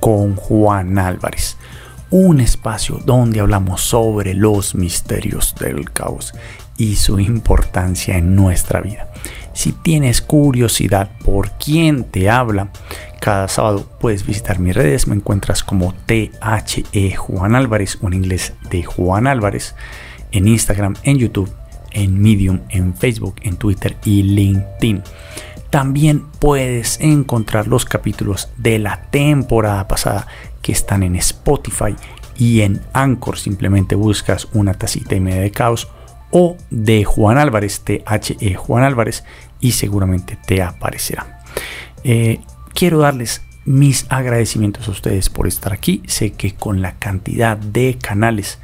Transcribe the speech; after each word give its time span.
con 0.00 0.36
Juan 0.36 0.98
Álvarez. 0.98 1.56
Un 2.10 2.40
espacio 2.40 3.00
donde 3.04 3.40
hablamos 3.40 3.82
sobre 3.82 4.34
los 4.34 4.74
misterios 4.74 5.54
del 5.58 5.90
caos 5.90 6.32
y 6.76 6.96
su 6.96 7.18
importancia 7.18 8.16
en 8.16 8.36
nuestra 8.36 8.80
vida. 8.80 9.08
Si 9.52 9.72
tienes 9.72 10.20
curiosidad 10.20 11.10
por 11.24 11.52
quién 11.52 12.04
te 12.04 12.28
habla, 12.28 12.68
cada 13.20 13.48
sábado 13.48 13.88
puedes 13.98 14.26
visitar 14.26 14.58
mis 14.58 14.74
redes. 14.74 15.08
Me 15.08 15.16
encuentras 15.16 15.64
como 15.64 15.94
THE 16.04 17.16
Juan 17.16 17.54
Álvarez, 17.54 17.98
un 18.02 18.12
inglés 18.12 18.52
de 18.70 18.82
Juan 18.84 19.26
Álvarez, 19.26 19.74
en 20.30 20.46
Instagram, 20.46 20.94
en 21.02 21.18
YouTube, 21.18 21.50
en 21.92 22.20
Medium, 22.20 22.60
en 22.68 22.94
Facebook, 22.94 23.36
en 23.40 23.56
Twitter 23.56 23.96
y 24.04 24.22
LinkedIn. 24.22 25.02
También 25.70 26.24
puedes 26.38 27.00
encontrar 27.00 27.66
los 27.66 27.84
capítulos 27.84 28.48
de 28.56 28.78
la 28.78 29.02
temporada 29.10 29.88
pasada 29.88 30.26
que 30.62 30.72
están 30.72 31.02
en 31.02 31.16
Spotify 31.16 31.96
y 32.36 32.62
en 32.62 32.80
Anchor. 32.92 33.38
Simplemente 33.38 33.94
buscas 33.94 34.48
una 34.52 34.74
tacita 34.74 35.14
y 35.14 35.20
media 35.20 35.40
de 35.40 35.50
caos 35.50 35.88
o 36.30 36.56
de 36.70 37.04
Juan 37.04 37.38
Álvarez, 37.38 37.80
T-H-E 37.80 38.54
Juan 38.54 38.84
Álvarez, 38.84 39.24
y 39.60 39.72
seguramente 39.72 40.38
te 40.46 40.62
aparecerá. 40.62 41.40
Eh, 42.04 42.40
quiero 42.74 42.98
darles 42.98 43.42
mis 43.64 44.06
agradecimientos 44.10 44.86
a 44.86 44.92
ustedes 44.92 45.28
por 45.28 45.46
estar 45.46 45.72
aquí. 45.72 46.02
Sé 46.06 46.32
que 46.32 46.54
con 46.54 46.82
la 46.82 46.92
cantidad 46.92 47.56
de 47.56 47.98
canales 48.00 48.58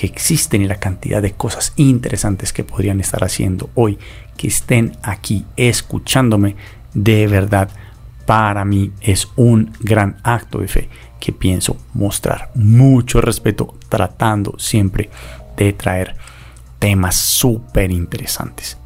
que 0.00 0.06
existen 0.06 0.62
y 0.62 0.66
la 0.66 0.80
cantidad 0.80 1.20
de 1.20 1.32
cosas 1.32 1.74
interesantes 1.76 2.54
que 2.54 2.64
podrían 2.64 3.00
estar 3.00 3.22
haciendo 3.22 3.68
hoy, 3.74 3.98
que 4.38 4.48
estén 4.48 4.96
aquí 5.02 5.44
escuchándome, 5.58 6.56
de 6.94 7.26
verdad, 7.26 7.68
para 8.24 8.64
mí 8.64 8.92
es 9.02 9.28
un 9.36 9.74
gran 9.78 10.16
acto 10.22 10.60
de 10.60 10.68
fe 10.68 10.88
que 11.20 11.32
pienso 11.32 11.76
mostrar 11.92 12.50
mucho 12.54 13.20
respeto 13.20 13.74
tratando 13.90 14.58
siempre 14.58 15.10
de 15.54 15.74
traer 15.74 16.16
temas 16.78 17.16
súper 17.16 17.90
interesantes. 17.90 18.78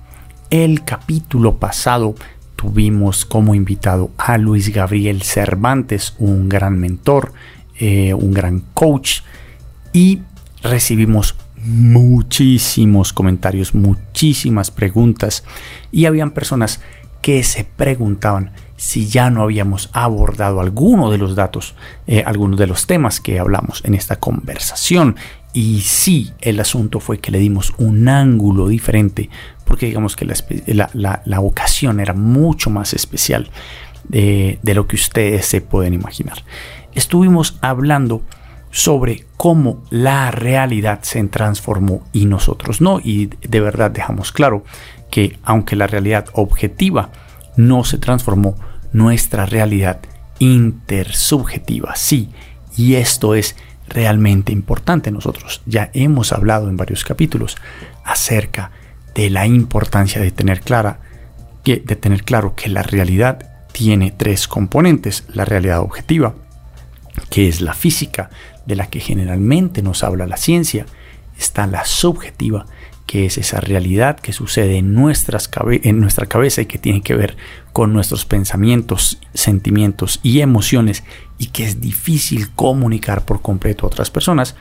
El 0.51 0.85
capítulo 0.85 1.59
pasado 1.59 2.17
tuvimos 2.57 3.25
como 3.25 3.55
invitado 3.55 4.11
a 4.19 4.37
Luis 4.37 4.71
Gabriel 4.71 5.23
Cervantes, 5.23 6.17
un 6.19 6.49
gran 6.49 6.77
mentor, 6.77 7.33
eh, 7.79 8.15
un 8.15 8.33
gran 8.33 8.65
coach 8.75 9.21
y 9.93 10.23
recibimos 10.65 11.37
muchísimos 11.65 13.13
comentarios, 13.13 13.75
muchísimas 13.75 14.71
preguntas 14.71 15.45
y 15.93 16.07
habían 16.07 16.33
personas 16.33 16.81
que 17.23 17.43
se 17.43 17.65
preguntaban 17.65 18.53
si 18.77 19.07
ya 19.07 19.31
no 19.31 19.43
habíamos 19.43 19.89
abordado 19.93 20.61
alguno 20.61 21.11
de 21.11 21.19
los 21.19 21.37
datos, 21.37 21.75
eh, 22.07 22.23
algunos 22.27 22.59
de 22.59 22.67
los 22.67 22.87
temas 22.87 23.21
que 23.21 23.39
hablamos 23.39 23.83
en 23.85 23.95
esta 23.95 24.17
conversación. 24.17 25.17
Y 25.53 25.81
sí, 25.83 26.33
el 26.41 26.59
asunto 26.61 26.99
fue 26.99 27.19
que 27.19 27.31
le 27.31 27.39
dimos 27.39 27.73
un 27.79 28.09
ángulo 28.09 28.69
diferente, 28.69 29.31
porque 29.65 29.87
digamos 29.87 30.17
que 30.17 30.27
la, 30.27 31.41
ocasión 31.41 32.01
era 32.01 32.13
mucho 32.13 32.69
más 32.69 32.93
especial 32.93 33.49
de, 34.09 34.59
de 34.63 34.75
lo 34.75 34.87
que 34.87 34.97
ustedes 34.97 35.47
se 35.47 35.61
pueden 35.61 35.95
imaginar. 35.95 36.45
Estuvimos 36.93 37.57
hablando 37.61 38.23
sobre 38.75 39.25
cómo 39.37 39.85
la 39.89 40.33
realidad 40.33 40.99
se 41.03 41.23
transformó 41.29 42.03
y 42.13 42.27
nosotros 42.27 42.81
no. 42.81 42.99
Y 42.99 43.27
de 43.27 43.61
verdad 43.61 43.93
dejamos 43.93 44.33
claro 44.33 44.65
que 45.13 45.39
aunque 45.45 45.77
la 45.77 45.87
realidad 45.87 46.27
objetiva 46.33 47.11
no 47.57 47.85
se 47.85 47.99
transformó, 47.99 48.57
nuestra 48.93 49.47
realidad 49.47 50.01
intersubjetiva 50.41 51.95
sí. 51.95 52.31
Y 52.77 52.97
esto 52.97 53.37
es 53.37 53.55
realmente 53.87 54.51
importante. 54.51 55.13
Nosotros 55.13 55.63
ya 55.67 55.91
hemos 55.95 56.33
hablado 56.33 56.69
en 56.69 56.77
varios 56.77 57.05
capítulos 57.05 57.57
acerca 58.05 58.73
de 59.15 59.31
la 59.31 59.47
importancia 59.47 60.21
de 60.21 60.33
tener 60.33 60.63
clara 60.63 60.99
de 61.65 61.79
tener 61.79 62.25
claro 62.25 62.55
que 62.57 62.69
la 62.69 62.83
realidad 62.83 63.67
tiene 63.73 64.11
tres 64.11 64.49
componentes, 64.49 65.25
la 65.33 65.47
realidad 65.47 65.81
objetiva, 65.81 66.35
que 67.31 67.49
es 67.49 67.63
la 67.63 67.73
física, 67.73 68.29
de 68.67 68.77
la 68.77 68.89
que 68.89 69.01
generalmente 69.01 69.83
nos 69.83 70.05
habla 70.05 70.27
la 70.27 70.37
ciencia, 70.37 70.87
está 71.39 71.67
la 71.67 71.85
subjetiva, 71.85 72.67
que 73.07 73.27
es 73.27 73.37
esa 73.37 73.61
realidad 73.61 74.19
que 74.19 74.33
sucede 74.33 74.79
en, 74.79 74.95
nuestras 74.95 75.51
en 75.83 76.01
nuestra 76.01 76.27
cabeza 76.27 76.63
y 76.63 76.67
que 76.67 76.79
tiene 76.79 77.03
que 77.03 77.15
ver 77.15 77.37
con 77.73 77.93
nuestros 77.93 78.25
pensamientos, 78.25 79.19
sentimientos 79.35 80.21
y 80.23 80.41
emociones 80.41 81.05
y 81.39 81.49
que 81.49 81.65
es 81.65 81.81
difícil 81.81 82.51
comunicar 82.53 83.25
por 83.25 83.43
completo 83.43 83.85
a 83.85 83.89
otras 83.89 84.11
personas. 84.11 84.57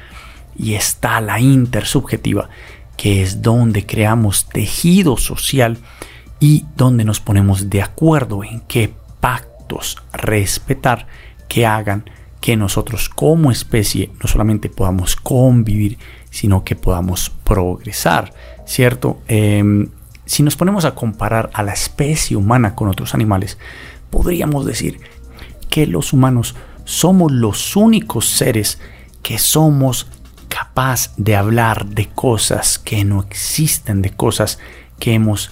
Y 0.58 0.74
está 0.74 1.22
la 1.22 1.40
intersubjetiva, 1.40 2.50
que 2.97 3.24
es 3.24 3.42
donde 3.42 3.86
creamos 3.86 4.50
tejido 4.50 5.18
social 5.18 5.78
y 6.40 6.66
donde 6.75 7.06
nos 7.06 7.22
ponemos 7.22 7.69
de 7.69 7.81
acuerdo 7.81 8.44
en 8.44 8.59
qué 8.62 8.94
pactos 9.19 9.97
respetar 10.12 11.08
que 11.47 11.66
hagan 11.66 12.03
que 12.44 12.58
nosotros 12.58 13.08
como 13.08 13.52
especie 13.52 14.12
no 14.22 14.28
solamente 14.28 14.68
podamos 14.68 15.16
convivir, 15.16 15.98
sino 16.30 16.66
que 16.66 16.76
podamos 16.76 17.30
progresar, 17.30 18.34
¿cierto? 18.66 19.22
Em, 19.30 19.88
si 20.26 20.44
nos 20.44 20.58
ponemos 20.58 20.84
a 20.84 20.94
comparar 20.94 21.52
a 21.54 21.64
la 21.64 21.72
especie 21.72 22.36
humana 22.36 22.76
con 22.76 22.90
otros 22.90 23.14
animales, 23.14 23.58
podríamos 24.09 24.66
decir 24.66 25.00
que 25.70 25.88
los 25.88 26.12
humanos 26.12 26.54
somos 26.84 27.31
los 27.31 27.78
únicos 27.78 28.28
seres 28.28 28.78
que 29.22 29.40
somos 29.40 30.08
capaz 30.50 31.14
de 31.16 31.38
hablar 31.38 31.86
de 31.86 32.10
cosas 32.10 32.78
que 32.78 33.06
no 33.06 33.22
existen, 33.22 34.02
de 34.02 34.10
cosas 34.10 34.60
que 35.00 35.14
hemos 35.14 35.52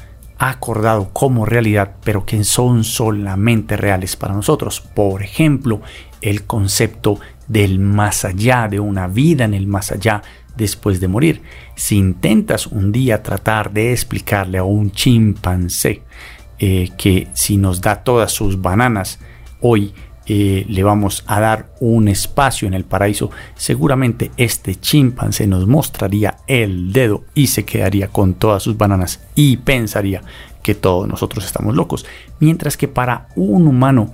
acordado 0.49 1.09
como 1.13 1.45
realidad, 1.45 1.95
pero 2.03 2.25
que 2.25 2.43
son 2.43 2.83
solamente 2.83 3.77
reales 3.77 4.15
para 4.15 4.33
nosotros. 4.33 4.81
Por 4.81 5.21
ejemplo, 5.21 5.81
el 6.21 6.45
concepto 6.45 7.19
del 7.47 7.79
más 7.79 8.25
allá, 8.25 8.67
de 8.67 8.79
una 8.79 9.07
vida 9.07 9.45
en 9.45 9.53
el 9.53 9.67
más 9.67 9.91
allá 9.91 10.23
después 10.55 10.99
de 10.99 11.07
morir. 11.07 11.41
Si 11.75 11.97
intentas 11.97 12.67
un 12.67 12.91
día 12.91 13.21
tratar 13.21 13.71
de 13.71 13.91
explicarle 13.91 14.57
a 14.57 14.63
un 14.63 14.91
chimpancé 14.91 16.01
eh, 16.59 16.89
que 16.97 17.27
si 17.33 17.57
nos 17.57 17.81
da 17.81 18.03
todas 18.03 18.31
sus 18.31 18.61
bananas 18.61 19.19
hoy 19.59 19.93
eh, 20.33 20.65
le 20.69 20.81
vamos 20.81 21.25
a 21.27 21.41
dar 21.41 21.73
un 21.81 22.07
espacio 22.07 22.65
en 22.65 22.73
el 22.73 22.85
paraíso, 22.85 23.31
seguramente 23.55 24.31
este 24.37 24.75
chimpancé 24.75 25.45
nos 25.45 25.67
mostraría 25.67 26.37
el 26.47 26.93
dedo 26.93 27.25
y 27.35 27.47
se 27.47 27.65
quedaría 27.65 28.07
con 28.07 28.35
todas 28.35 28.63
sus 28.63 28.77
bananas 28.77 29.19
y 29.35 29.57
pensaría 29.57 30.21
que 30.63 30.73
todos 30.73 31.05
nosotros 31.05 31.43
estamos 31.45 31.75
locos. 31.75 32.05
Mientras 32.39 32.77
que 32.77 32.87
para 32.87 33.27
un 33.35 33.67
humano 33.67 34.13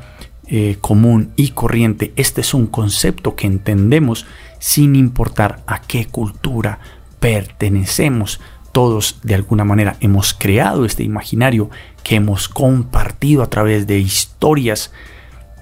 eh, 0.49 0.77
común 0.81 1.33
y 1.35 1.49
corriente. 1.49 2.13
Este 2.15 2.41
es 2.41 2.53
un 2.55 2.65
concepto 2.65 3.35
que 3.35 3.45
entendemos 3.45 4.25
sin 4.59 4.95
importar 4.95 5.61
a 5.67 5.81
qué 5.81 6.07
cultura 6.07 6.79
pertenecemos. 7.19 8.39
Todos 8.71 9.19
de 9.21 9.35
alguna 9.35 9.65
manera 9.65 9.97
hemos 9.99 10.33
creado 10.33 10.85
este 10.85 11.03
imaginario 11.03 11.69
que 12.01 12.15
hemos 12.15 12.47
compartido 12.47 13.43
a 13.43 13.49
través 13.49 13.85
de 13.85 13.99
historias 13.99 14.93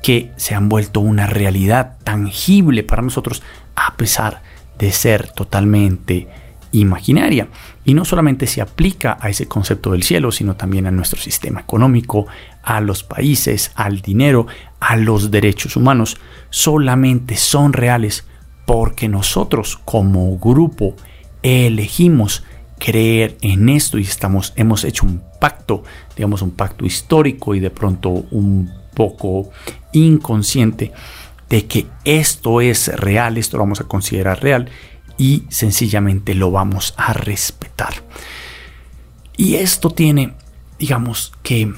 que 0.06 0.32
se 0.36 0.54
han 0.54 0.70
vuelto 0.70 1.00
una 1.00 1.26
realidad 1.26 1.98
tangible 2.04 2.84
para 2.84 3.02
nosotros 3.02 3.42
a 3.76 3.96
pesar 3.96 4.44
de 4.78 4.92
ser 4.92 5.32
totalmente 5.32 6.28
imaginaria. 6.72 7.48
Y 7.86 7.96
no 7.96 8.06
solamente 8.06 8.46
se 8.46 8.62
aplica 8.62 9.18
a 9.20 9.30
ese 9.30 9.48
concepto 9.48 9.94
del 9.94 10.04
cielo, 10.04 10.32
sino 10.32 10.56
también 10.56 10.86
a 10.86 10.92
nuestro 10.92 11.20
sistema 11.20 11.62
económico, 11.62 12.28
a 12.62 12.82
los 12.82 13.04
países, 13.04 13.72
al 13.74 14.02
dinero, 14.02 14.46
a 14.80 14.96
los 14.96 15.32
derechos 15.32 15.76
humanos. 15.76 16.18
Solamente 16.52 17.36
son 17.36 17.74
reales 17.74 18.28
porque 18.68 19.10
nosotros 19.10 19.76
como 19.86 20.38
grupo 20.38 20.96
elegimos 21.42 22.44
creer 22.78 23.40
en 23.42 23.70
esto 23.70 23.98
y 23.98 24.04
estamos, 24.04 24.54
hemos 24.56 24.84
hecho 24.84 25.08
un 25.08 25.24
pacto, 25.40 25.84
digamos 26.16 26.44
un 26.44 26.52
pacto 26.52 26.86
histórico 26.86 27.56
y 27.56 27.60
de 27.60 27.72
pronto 27.72 28.10
un 28.10 28.85
poco 28.96 29.52
inconsciente 29.92 30.92
de 31.50 31.66
que 31.68 31.86
esto 32.04 32.62
es 32.62 32.88
real, 32.88 33.38
esto 33.38 33.58
lo 33.58 33.64
vamos 33.64 33.82
a 33.82 33.86
considerar 33.88 34.42
real 34.42 34.70
y 35.18 35.44
sencillamente 35.50 36.34
lo 36.34 36.52
vamos 36.52 36.94
a 36.98 37.14
respetar. 37.14 37.94
Y 39.38 39.56
esto 39.56 39.90
tiene, 39.90 40.34
digamos 40.80 41.34
que, 41.44 41.74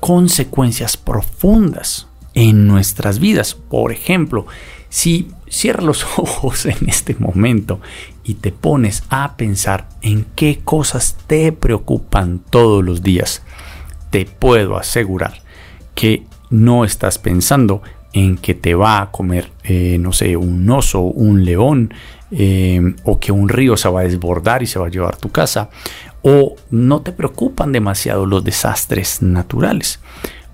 consecuencias 0.00 0.96
profundas 0.96 2.08
en 2.34 2.66
nuestras 2.66 3.20
vidas. 3.20 3.54
Por 3.54 3.92
ejemplo, 3.92 4.46
si 4.88 5.30
cierras 5.48 5.84
los 5.84 6.04
ojos 6.18 6.66
en 6.66 6.88
este 6.88 7.14
momento 7.18 7.80
y 8.22 8.34
te 8.34 8.52
pones 8.52 9.04
a 9.08 9.36
pensar 9.36 9.88
en 10.02 10.26
qué 10.36 10.60
cosas 10.62 11.16
te 11.26 11.52
preocupan 11.52 12.40
todos 12.50 12.84
los 12.84 13.02
días, 13.02 13.42
te 14.10 14.26
puedo 14.26 14.76
asegurar 14.76 15.43
que 15.94 16.24
no 16.50 16.84
estás 16.84 17.18
pensando 17.18 17.82
en 18.12 18.38
que 18.38 18.54
te 18.54 18.74
va 18.74 19.02
a 19.02 19.10
comer, 19.10 19.50
eh, 19.64 19.98
no 19.98 20.12
sé, 20.12 20.36
un 20.36 20.68
oso, 20.70 21.00
un 21.00 21.44
león, 21.44 21.92
eh, 22.30 22.94
o 23.04 23.18
que 23.18 23.32
un 23.32 23.48
río 23.48 23.76
se 23.76 23.88
va 23.88 24.00
a 24.00 24.04
desbordar 24.04 24.62
y 24.62 24.66
se 24.66 24.78
va 24.78 24.86
a 24.86 24.90
llevar 24.90 25.16
tu 25.16 25.30
casa, 25.30 25.68
o 26.22 26.54
no 26.70 27.02
te 27.02 27.12
preocupan 27.12 27.72
demasiado 27.72 28.24
los 28.24 28.42
desastres 28.44 29.20
naturales. 29.20 30.00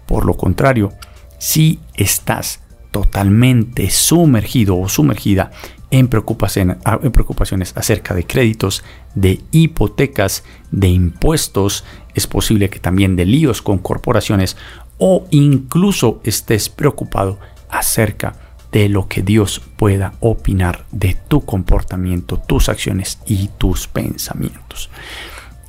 Por 0.06 0.25
lo 0.25 0.34
contrario, 0.34 0.92
si 1.38 1.81
estás 1.94 2.60
totalmente 2.90 3.88
sumergido 3.90 4.76
o 4.78 4.88
sumergida 4.88 5.50
en 5.90 6.08
preocupaciones, 6.08 6.78
en 7.02 7.12
preocupaciones 7.12 7.76
acerca 7.76 8.14
de 8.14 8.26
créditos, 8.26 8.82
de 9.14 9.40
hipotecas, 9.50 10.44
de 10.70 10.88
impuestos, 10.88 11.84
es 12.14 12.26
posible 12.26 12.70
que 12.70 12.78
también 12.78 13.16
de 13.16 13.26
líos 13.26 13.62
con 13.62 13.78
corporaciones 13.78 14.56
o 15.00 15.26
incluso 15.31 16.20
estés 16.25 16.69
preocupado 16.69 17.38
acerca 17.69 18.35
de 18.70 18.88
lo 18.88 19.08
que 19.08 19.23
Dios 19.23 19.61
pueda 19.76 20.12
opinar 20.20 20.85
de 20.93 21.17
tu 21.26 21.44
comportamiento, 21.44 22.38
tus 22.38 22.69
acciones 22.69 23.19
y 23.26 23.49
tus 23.58 23.88
pensamientos. 23.88 24.91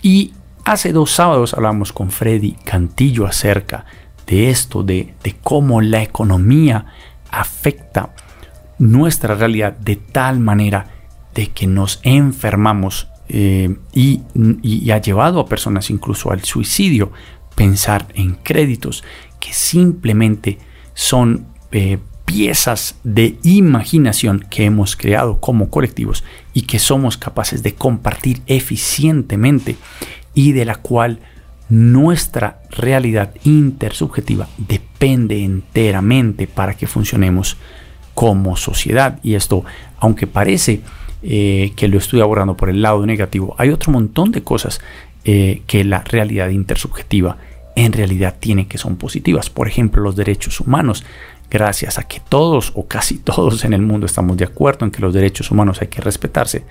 Y 0.03 0.33
hace 0.65 0.91
dos 0.91 1.11
sábados 1.11 1.53
hablamos 1.53 1.93
con 1.93 2.11
Freddy 2.11 2.51
Cantillo 2.63 3.25
acerca 3.25 3.85
de 4.27 4.49
esto, 4.49 4.83
de, 4.83 5.15
cómo 5.41 5.81
la 5.81 6.03
economía 6.03 6.85
afecta 7.31 8.13
nuestra 8.77 9.35
realidad 9.35 9.73
de 9.77 9.95
tal 9.95 10.39
manera 10.39 10.87
de 11.33 11.47
que 11.47 11.67
nos 11.67 11.99
enfermamos 12.03 13.07
eh, 13.29 13.77
y, 13.93 14.21
ha 14.91 14.97
llevado 14.97 15.39
a 15.39 15.45
personas 15.45 15.89
incluso 15.89 16.31
al 16.31 16.43
suicidio 16.43 17.11
pensar 17.55 18.07
en 18.15 18.35
créditos 18.35 19.03
que 19.39 19.53
simplemente 19.53 20.57
son 20.93 21.47
eh, 21.71 21.97
piezas 22.25 22.95
de 23.03 23.37
imaginación 23.43 24.45
que 24.49 24.65
hemos 24.65 24.95
creado 24.95 25.39
como 25.39 25.69
colectivos 25.69 26.23
y 26.53 26.61
que 26.61 26.79
somos 26.79 27.17
capaces 27.17 27.61
de 27.63 27.75
compartir 27.75 28.41
eficientemente 28.45 29.75
y 30.33 30.53
de 30.53 30.65
la 30.65 30.75
cual 30.75 31.19
nuestra 31.67 32.61
realidad 32.69 33.33
intersubjetiva 33.43 34.47
depende 34.57 35.43
enteramente 35.43 36.47
para 36.47 36.75
que 36.75 36.87
funcionemos 36.87 37.57
como 38.13 38.55
sociedad. 38.57 39.19
Y 39.23 39.35
esto, 39.35 39.63
aunque 39.99 40.27
parece 40.27 40.81
eh, 41.23 41.71
que 41.75 41.87
lo 41.87 41.97
estoy 41.97 42.21
abordando 42.21 42.57
por 42.57 42.69
el 42.69 42.81
lado 42.81 43.05
negativo, 43.05 43.55
hay 43.57 43.69
otro 43.69 43.91
montón 43.91 44.31
de 44.31 44.43
cosas 44.43 44.81
eh, 45.23 45.61
que 45.67 45.83
la 45.83 45.99
realidad 45.99 46.49
intersubjetiva 46.49 47.37
en 47.75 47.93
realidad 47.93 48.35
tiene 48.39 48.67
que 48.67 48.77
son 48.77 48.97
positivas. 48.97 49.49
Por 49.49 49.67
ejemplo, 49.67 50.01
los 50.01 50.15
derechos 50.15 50.59
humanos. 50.59 51.03
Gracias 51.49 51.97
a 51.99 52.03
que 52.03 52.21
todos 52.21 52.71
o 52.75 52.87
casi 52.87 53.17
todos 53.17 53.65
en 53.65 53.73
el 53.73 53.81
mundo 53.81 54.05
estamos 54.05 54.37
de 54.37 54.45
acuerdo 54.45 54.85
en 54.85 54.91
que 54.91 55.01
los 55.01 55.13
derechos 55.13 55.51
humanos 55.51 55.81
hay 55.81 55.89
que 55.89 55.99
respetarse, 55.99 56.63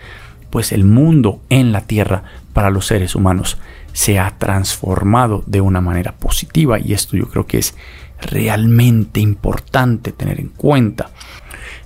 pues 0.49 0.73
el 0.73 0.85
mundo 0.85 1.43
en 1.51 1.71
la 1.71 1.83
Tierra 1.83 2.23
para 2.55 2.71
los 2.71 2.87
seres 2.87 3.15
humanos 3.15 3.59
se 3.93 4.19
ha 4.19 4.39
transformado 4.39 5.45
de 5.47 5.61
una 5.61 5.81
manera 5.83 6.13
positiva 6.13 6.79
y 6.79 6.95
esto 6.95 7.17
yo 7.17 7.29
creo 7.29 7.47
que 7.47 7.59
es 7.59 7.75
realmente 8.21 9.21
importante 9.21 10.13
tener 10.13 10.41
en 10.41 10.49
cuenta. 10.49 11.11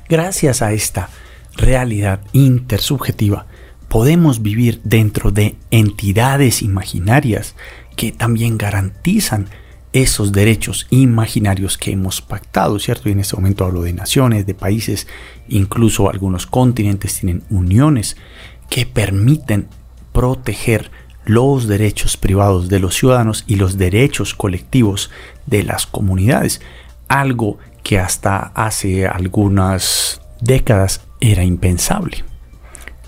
Gracias 0.09 0.63
a 0.63 0.73
esta 0.73 1.09
realidad 1.57 2.21
intersubjetiva, 2.33 3.47
podemos 3.95 4.43
vivir 4.43 4.81
dentro 4.83 5.31
de 5.31 5.55
entidades 5.71 6.63
imaginarias 6.63 7.55
que 7.95 8.11
también 8.11 8.59
garantizan 8.59 9.47
esos 9.93 10.33
derechos 10.33 10.89
imaginarios 10.91 11.79
que 11.79 11.93
hemos 11.93 12.21
pactado, 12.21 12.81
¿cierto? 12.81 13.09
Y 13.09 13.13
en 13.13 13.21
este 13.21 13.37
momento 13.37 13.65
hablo 13.65 13.83
de 13.83 13.93
naciones, 13.93 14.47
de 14.47 14.55
países, 14.55 15.07
incluso 15.47 16.11
algunos 16.11 16.49
continentes 16.49 17.21
tienen 17.21 17.45
uniones 17.51 18.17
que 18.69 18.85
permiten 18.85 19.69
proteger 20.13 20.91
los 21.25 21.69
derechos 21.69 22.17
privados 22.17 22.69
de 22.69 22.81
los 22.81 22.97
ciudadanos 22.97 23.45
y 23.47 23.55
los 23.55 23.79
derechos 23.79 24.35
colectivos 24.35 25.13
de 25.47 25.63
las 25.63 25.87
comunidades, 25.87 26.61
algo 27.07 27.59
que 27.85 28.01
hasta 28.01 28.39
hace 28.57 29.07
algunas 29.07 30.21
décadas 30.41 31.03
era 31.21 31.45
impensable 31.45 32.25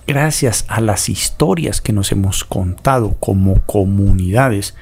gracias 0.06 0.64
a 0.68 0.80
las 0.80 1.08
historias 1.08 1.80
que 1.80 1.92
nos 1.92 2.12
hemos 2.12 2.44
contado 2.44 3.16
como 3.18 3.60
comunidades, 3.62 4.76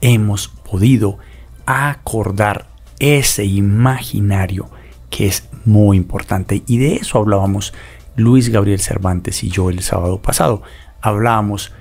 hemos 0.00 0.48
podido 0.48 1.18
acordar 1.64 2.66
ese 2.98 3.44
imaginario 3.44 4.70
que 5.10 5.26
es 5.26 5.48
muy 5.64 5.96
importante. 5.96 6.62
Y 6.66 6.78
de 6.78 6.96
eso 6.96 7.18
hablábamos 7.18 7.72
Luis 8.16 8.48
Gabriel 8.50 8.80
Cervantes 8.80 9.42
y 9.42 9.48
yo 9.48 9.70
el 9.70 9.80
sábado 9.80 10.20
pasado. 10.20 10.62
Hablábamos 11.00 11.72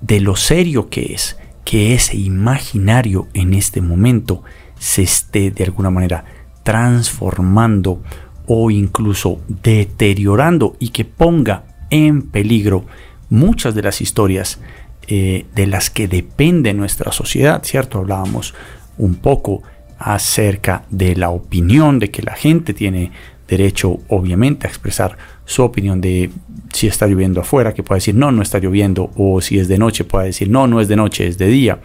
de 0.00 0.20
lo 0.20 0.36
serio 0.36 0.88
que 0.88 1.14
es 1.14 1.36
que 1.64 1.94
ese 1.94 2.16
imaginario 2.16 3.28
en 3.34 3.54
este 3.54 3.80
momento 3.80 4.42
se 4.78 5.02
esté 5.02 5.50
de 5.50 5.64
alguna 5.64 5.90
manera 5.90 6.24
transformando 6.62 8.02
o 8.46 8.70
incluso 8.70 9.40
deteriorando 9.48 10.76
y 10.78 10.88
que 10.88 11.04
ponga 11.04 11.64
en 11.90 12.22
peligro 12.22 12.86
muchas 13.28 13.74
de 13.74 13.82
las 13.82 14.00
historias 14.00 14.60
eh, 15.06 15.46
de 15.54 15.66
las 15.66 15.90
que 15.90 16.08
depende 16.08 16.72
nuestra 16.74 17.12
sociedad, 17.12 17.62
¿cierto? 17.64 17.98
Hablábamos 17.98 18.54
un 18.98 19.16
poco 19.16 19.62
acerca 19.98 20.84
de 20.90 21.16
la 21.16 21.30
opinión, 21.30 21.98
de 21.98 22.10
que 22.10 22.22
la 22.22 22.34
gente 22.34 22.74
tiene 22.74 23.12
derecho 23.48 23.98
obviamente 24.08 24.66
a 24.66 24.70
expresar 24.70 25.18
su 25.44 25.62
opinión 25.62 26.00
de 26.00 26.30
si 26.72 26.86
está 26.86 27.06
lloviendo 27.06 27.40
afuera, 27.40 27.74
que 27.74 27.82
puede 27.82 27.98
decir 27.98 28.14
no, 28.14 28.30
no 28.30 28.42
está 28.42 28.58
lloviendo, 28.58 29.10
o 29.16 29.40
si 29.40 29.58
es 29.58 29.68
de 29.68 29.78
noche, 29.78 30.04
puede 30.04 30.26
decir 30.26 30.48
no, 30.48 30.66
no 30.66 30.80
es 30.80 30.88
de 30.88 30.96
noche, 30.96 31.26
es 31.26 31.38
de 31.38 31.48
día. 31.48 31.80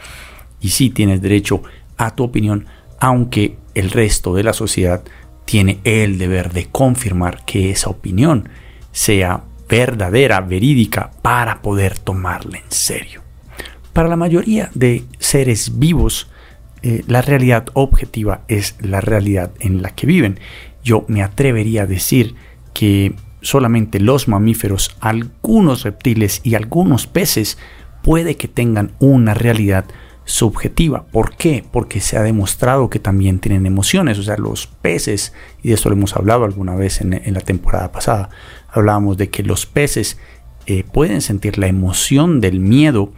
Y 0.62 0.70
sí 0.70 0.90
tienes 0.90 1.22
derecho 1.22 1.64
a 1.98 2.16
tu 2.16 2.24
opinión, 2.24 2.68
aunque 3.00 3.58
el 3.74 3.92
resto 3.92 4.36
de 4.36 4.44
la 4.44 4.54
sociedad 4.54 5.04
tiene 5.46 5.80
el 5.84 6.18
deber 6.18 6.54
de 6.54 6.68
confirmar 6.68 7.44
que 7.46 7.72
esa 7.72 7.90
opinión 7.90 8.50
sea 8.92 9.44
verdadera, 9.68 10.42
verídica, 10.42 11.12
para 11.22 11.62
poder 11.62 11.98
tomarla 11.98 12.58
en 12.58 12.72
serio. 12.72 13.22
Para 13.94 14.10
la 14.10 14.16
mayoría 14.16 14.70
de 14.74 15.06
seres 15.20 15.80
vivos, 15.80 16.30
eh, 16.82 17.04
la 17.08 17.22
realidad 17.22 17.66
objetiva 17.74 18.42
es 18.48 18.76
la 18.80 19.02
realidad 19.02 19.52
en 19.60 19.82
la 19.82 19.92
que 19.92 20.06
viven. 20.06 20.40
Yo 20.84 21.06
me 21.08 21.24
atrevería 21.24 21.84
a 21.84 21.88
decir 21.88 22.36
que 22.74 23.16
solamente 23.42 24.00
los 24.00 24.28
mamíferos, 24.28 24.96
algunos 25.00 25.84
reptiles 25.84 26.42
y 26.44 26.56
algunos 26.56 27.08
peces 27.08 27.58
puede 28.04 28.36
que 28.36 28.48
tengan 28.48 28.92
una 29.00 29.34
realidad 29.34 29.86
subjetiva. 30.26 31.06
¿Por 31.06 31.36
qué? 31.36 31.64
Porque 31.72 32.02
se 32.02 32.18
ha 32.18 32.24
demostrado 32.24 32.90
que 32.90 33.00
también 33.00 33.40
tienen 33.40 33.66
emociones. 33.66 34.18
O 34.18 34.24
sea, 34.24 34.38
los 34.38 34.68
peces, 34.68 35.34
y 35.64 35.70
de 35.70 35.76
eso 35.76 35.90
lo 35.90 35.96
hemos 35.96 36.16
hablado 36.16 36.44
alguna 36.44 36.76
vez 36.76 37.00
en, 37.02 37.34
la 37.34 37.42
temporada 37.42 37.92
pasada, 37.92 38.30
hablábamos 38.70 39.18
de 39.18 39.30
que 39.30 39.44
los 39.44 39.66
peces 39.66 40.18
eh, 40.66 40.84
pueden 40.84 41.22
sentir 41.22 41.58
la 41.58 41.68
emoción 41.68 42.42
del 42.42 42.60
miedo. 42.60 43.14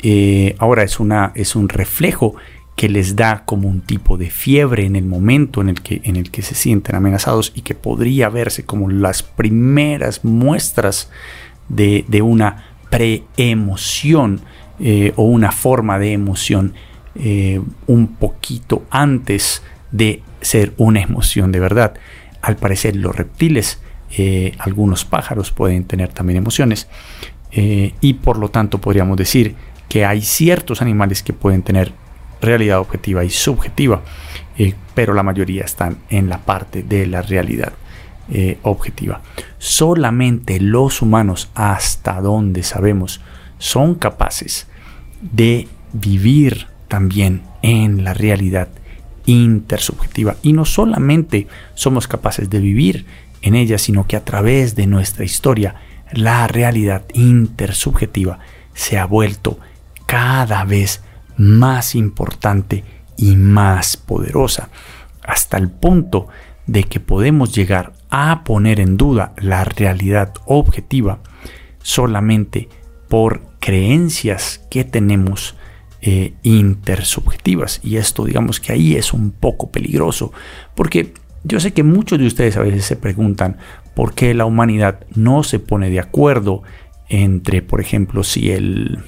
Eh, 0.00 0.56
ahora 0.58 0.82
es, 0.82 1.00
una, 1.00 1.32
es 1.34 1.56
un 1.56 1.68
reflejo 1.68 2.34
que 2.76 2.88
les 2.88 3.16
da 3.16 3.44
como 3.44 3.68
un 3.68 3.80
tipo 3.80 4.16
de 4.16 4.30
fiebre 4.30 4.84
en 4.84 4.94
el 4.94 5.04
momento 5.04 5.60
en 5.60 5.68
el 5.68 5.80
que, 5.80 6.00
en 6.04 6.16
el 6.16 6.30
que 6.30 6.42
se 6.42 6.54
sienten 6.54 6.94
amenazados 6.94 7.52
y 7.54 7.62
que 7.62 7.74
podría 7.74 8.28
verse 8.28 8.64
como 8.64 8.88
las 8.88 9.22
primeras 9.22 10.24
muestras 10.24 11.10
de, 11.68 12.04
de 12.06 12.22
una 12.22 12.68
preemoción 12.88 14.40
eh, 14.80 15.12
o 15.16 15.24
una 15.24 15.50
forma 15.50 15.98
de 15.98 16.12
emoción 16.12 16.74
eh, 17.16 17.60
un 17.88 18.14
poquito 18.14 18.84
antes 18.90 19.62
de 19.90 20.22
ser 20.40 20.72
una 20.76 21.00
emoción 21.00 21.50
de 21.50 21.58
verdad. 21.58 21.94
Al 22.42 22.56
parecer 22.56 22.94
los 22.94 23.16
reptiles, 23.16 23.80
eh, 24.16 24.52
algunos 24.58 25.04
pájaros 25.04 25.50
pueden 25.50 25.84
tener 25.84 26.10
también 26.10 26.36
emociones 26.36 26.88
y 27.50 28.12
por 28.12 28.38
lo 28.38 28.50
tanto 28.50 28.78
podríamos 28.78 29.16
decir 29.16 29.56
que 29.88 30.04
hay 30.04 30.20
ciertos 30.20 30.82
animales 30.82 31.22
que 31.22 31.32
pueden 31.32 31.62
tener 31.62 31.92
realidad 32.42 32.78
objetiva 32.78 33.24
y 33.24 33.30
subjetiva. 33.30 34.02
pero 34.94 35.14
la 35.14 35.22
mayoría 35.22 35.64
están 35.64 35.96
en 36.10 36.28
la 36.28 36.38
parte 36.38 36.82
de 36.82 37.06
la 37.06 37.22
realidad 37.22 37.72
objetiva. 38.62 39.22
Solamente 39.56 40.60
los 40.60 41.00
humanos, 41.00 41.50
hasta 41.54 42.20
donde 42.20 42.62
sabemos, 42.62 43.22
son 43.58 43.94
capaces 43.94 44.66
de 45.20 45.68
vivir 45.92 46.68
también 46.88 47.42
en 47.62 48.04
la 48.04 48.14
realidad 48.14 48.68
intersubjetiva. 49.26 50.36
Y 50.42 50.52
no 50.52 50.64
solamente 50.64 51.46
somos 51.74 52.08
capaces 52.08 52.48
de 52.48 52.60
vivir 52.60 53.06
en 53.42 53.54
ella, 53.54 53.78
sino 53.78 54.06
que 54.06 54.16
a 54.16 54.24
través 54.24 54.74
de 54.74 54.86
nuestra 54.86 55.24
historia, 55.24 55.76
la 56.12 56.46
realidad 56.46 57.04
intersubjetiva 57.12 58.38
se 58.74 58.98
ha 58.98 59.04
vuelto 59.04 59.58
cada 60.06 60.64
vez 60.64 61.02
más 61.36 61.94
importante 61.94 62.84
y 63.16 63.36
más 63.36 63.96
poderosa, 63.96 64.70
hasta 65.22 65.58
el 65.58 65.68
punto 65.70 66.28
de 66.66 66.84
que 66.84 67.00
podemos 67.00 67.54
llegar 67.54 67.92
a 68.10 68.44
poner 68.44 68.80
en 68.80 68.96
duda 68.96 69.32
la 69.36 69.64
realidad 69.64 70.32
objetiva 70.46 71.18
solamente 71.82 72.68
por 73.08 73.42
creencias 73.60 74.60
que 74.70 74.84
tenemos 74.84 75.56
eh, 76.00 76.34
intersubjetivas. 76.42 77.80
Y 77.82 77.96
esto 77.96 78.24
digamos 78.24 78.60
que 78.60 78.72
ahí 78.72 78.96
es 78.96 79.12
un 79.12 79.30
poco 79.30 79.70
peligroso, 79.70 80.32
porque 80.74 81.12
yo 81.44 81.60
sé 81.60 81.72
que 81.72 81.82
muchos 81.82 82.18
de 82.18 82.26
ustedes 82.26 82.56
a 82.56 82.62
veces 82.62 82.84
se 82.84 82.96
preguntan 82.96 83.56
por 83.94 84.14
qué 84.14 84.34
la 84.34 84.44
humanidad 84.44 85.00
no 85.14 85.42
se 85.42 85.58
pone 85.58 85.90
de 85.90 86.00
acuerdo 86.00 86.62
entre, 87.08 87.62
por 87.62 87.80
ejemplo, 87.80 88.22
si 88.22 88.50
el 88.50 88.98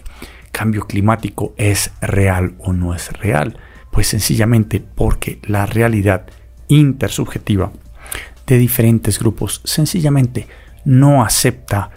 cambio 0.52 0.86
climático 0.86 1.54
es 1.56 1.92
real 2.00 2.54
o 2.58 2.72
no 2.72 2.94
es 2.94 3.12
real. 3.12 3.58
Pues 3.92 4.06
sencillamente 4.06 4.80
porque 4.80 5.40
la 5.44 5.66
realidad 5.66 6.26
intersubjetiva 6.68 7.72
de 8.46 8.58
diferentes 8.58 9.18
grupos 9.18 9.60
sencillamente 9.64 10.46
no 10.84 11.22
acepta 11.22 11.90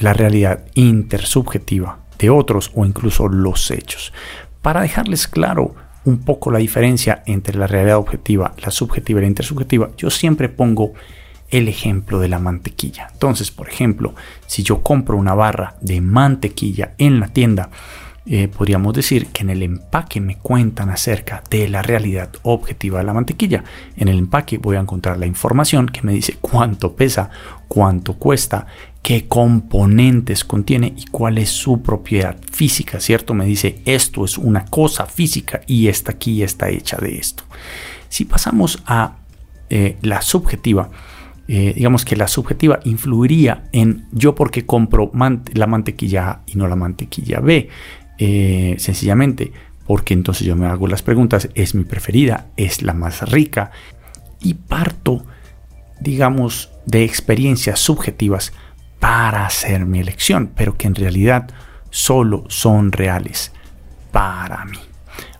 la 0.00 0.12
realidad 0.12 0.64
intersubjetiva 0.74 2.00
de 2.18 2.30
otros 2.30 2.72
o 2.74 2.84
incluso 2.84 3.28
los 3.28 3.70
hechos. 3.70 4.12
Para 4.62 4.82
dejarles 4.82 5.28
claro 5.28 5.74
un 6.04 6.18
poco 6.24 6.50
la 6.50 6.58
diferencia 6.58 7.22
entre 7.26 7.56
la 7.58 7.66
realidad 7.66 7.98
objetiva, 7.98 8.54
la 8.58 8.70
subjetiva 8.70 9.20
y 9.20 9.22
la 9.22 9.28
intersubjetiva, 9.28 9.90
yo 9.96 10.10
siempre 10.10 10.48
pongo 10.48 10.92
el 11.50 11.68
ejemplo 11.68 12.20
de 12.20 12.28
la 12.28 12.38
mantequilla. 12.38 13.08
Entonces, 13.12 13.50
por 13.50 13.68
ejemplo, 13.68 14.14
si 14.46 14.62
yo 14.62 14.82
compro 14.82 15.16
una 15.16 15.34
barra 15.34 15.76
de 15.80 16.00
mantequilla 16.00 16.94
en 16.98 17.20
la 17.20 17.28
tienda, 17.28 17.70
eh, 18.26 18.48
podríamos 18.48 18.94
decir 18.94 19.28
que 19.28 19.42
en 19.42 19.50
el 19.50 19.62
empaque 19.62 20.20
me 20.20 20.36
cuentan 20.36 20.90
acerca 20.90 21.42
de 21.50 21.68
la 21.68 21.82
realidad 21.82 22.30
objetiva 22.42 22.98
de 22.98 23.04
la 23.04 23.14
mantequilla. 23.14 23.64
En 23.96 24.08
el 24.08 24.18
empaque 24.18 24.58
voy 24.58 24.76
a 24.76 24.80
encontrar 24.80 25.18
la 25.18 25.26
información 25.26 25.88
que 25.88 26.02
me 26.02 26.12
dice 26.12 26.36
cuánto 26.40 26.94
pesa, 26.94 27.30
cuánto 27.66 28.14
cuesta, 28.14 28.66
qué 29.02 29.26
componentes 29.28 30.44
contiene 30.44 30.94
y 30.96 31.06
cuál 31.06 31.38
es 31.38 31.50
su 31.50 31.82
propiedad 31.82 32.36
física, 32.50 33.00
¿cierto? 33.00 33.34
Me 33.34 33.46
dice 33.46 33.80
esto 33.84 34.24
es 34.24 34.38
una 34.38 34.64
cosa 34.66 35.06
física 35.06 35.62
y 35.66 35.88
esta 35.88 36.12
aquí 36.12 36.42
está 36.42 36.68
hecha 36.68 36.96
de 36.98 37.16
esto. 37.16 37.44
Si 38.08 38.24
pasamos 38.24 38.82
a 38.86 39.16
eh, 39.70 39.96
la 40.02 40.20
subjetiva, 40.20 40.90
eh, 41.48 41.72
digamos 41.74 42.04
que 42.04 42.16
la 42.16 42.28
subjetiva 42.28 42.80
influiría 42.84 43.64
en 43.72 44.06
yo 44.12 44.34
porque 44.34 44.66
compro 44.66 45.10
la 45.54 45.66
mantequilla 45.66 46.30
A 46.30 46.42
y 46.46 46.56
no 46.56 46.68
la 46.68 46.76
mantequilla 46.76 47.40
B. 47.40 47.68
Eh, 48.22 48.74
sencillamente 48.78 49.50
porque 49.86 50.12
entonces 50.12 50.46
yo 50.46 50.54
me 50.54 50.66
hago 50.66 50.86
las 50.86 51.02
preguntas, 51.02 51.48
es 51.54 51.74
mi 51.74 51.84
preferida, 51.84 52.48
es 52.56 52.82
la 52.82 52.92
más 52.92 53.28
rica 53.30 53.70
y 54.40 54.54
parto, 54.54 55.24
digamos, 56.00 56.70
de 56.86 57.02
experiencias 57.02 57.80
subjetivas 57.80 58.52
para 59.00 59.46
hacer 59.46 59.86
mi 59.86 59.98
elección, 59.98 60.52
pero 60.54 60.76
que 60.76 60.86
en 60.86 60.94
realidad 60.94 61.50
solo 61.90 62.44
son 62.48 62.92
reales 62.92 63.52
para 64.12 64.64
mí. 64.66 64.78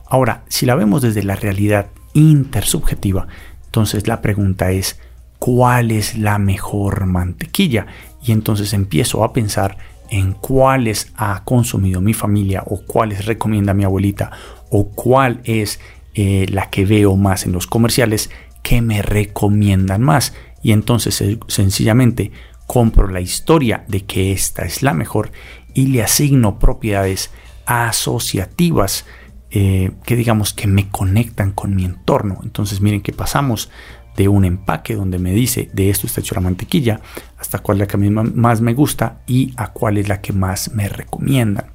Ahora, 0.07 0.43
si 0.49 0.67
la 0.67 0.75
vemos 0.75 1.03
desde 1.03 1.23
la 1.23 1.37
realidad 1.37 1.87
intersubjetiva, 2.15 3.29
entonces 3.67 4.09
la 4.09 4.21
pregunta 4.21 4.73
es, 4.73 4.99
¿cuál 5.39 5.93
es 5.93 6.19
la 6.19 6.39
mejor 6.39 7.07
mantequilla? 7.07 7.87
Y 8.21 8.33
entonces 8.33 8.73
empiezo 8.73 9.23
a 9.23 9.33
pensar 9.33 9.79
en 10.11 10.33
cuáles 10.33 11.13
ha 11.17 11.45
consumido 11.45 12.01
mi 12.01 12.15
familia 12.15 12.65
o 12.67 12.83
cuáles 12.85 13.27
recomienda 13.27 13.75
mi 13.75 13.85
abuelita 13.85 14.33
o 14.71 14.89
cuál 14.89 15.41
es 15.45 15.79
eh, 16.15 16.47
la 16.51 16.69
que 16.71 16.85
veo 16.85 17.15
más 17.17 17.47
en 17.47 17.53
los 17.53 17.69
comerciales 17.69 18.31
que 18.63 18.83
me 18.83 19.03
recomiendan 19.03 20.03
más. 20.03 20.35
Y 20.63 20.73
entonces 20.73 21.23
sencillamente 21.47 22.33
compro 22.71 23.09
la 23.09 23.21
historia 23.21 23.83
de 23.89 24.03
que 24.03 24.31
esta 24.31 24.65
es 24.65 24.85
la 24.85 24.95
mejor 24.95 25.33
y 25.75 25.89
le 25.89 26.05
asigno 26.05 26.61
propiedades 26.61 27.33
asociativas 27.67 29.07
eh, 29.51 29.91
que 30.05 30.15
digamos 30.15 30.55
que 30.55 30.69
me 30.69 30.89
conectan 30.89 31.51
con 31.51 31.75
mi 31.75 31.85
entorno. 31.85 32.39
Entonces 32.45 32.81
miren 32.81 33.01
que 33.01 33.13
pasamos 33.13 33.73
de 34.17 34.29
un 34.29 34.45
empaque 34.45 34.95
donde 34.95 35.19
me 35.19 35.33
dice 35.33 35.69
de 35.73 35.91
esto 35.91 36.07
está 36.07 36.21
hecho 36.21 36.37
la 36.37 36.43
mantequilla, 36.43 37.01
hasta 37.39 37.59
cuál 37.59 37.79
es 37.79 37.81
la 37.81 37.87
que 37.89 37.97
más 37.97 38.61
me 38.61 38.73
gusta 38.73 39.19
y 39.27 39.53
a 39.57 39.73
cuál 39.73 39.99
es 39.99 40.09
la 40.09 40.21
que 40.21 40.33
más 40.33 40.73
me 40.73 40.89
recomiendan. 40.89 41.73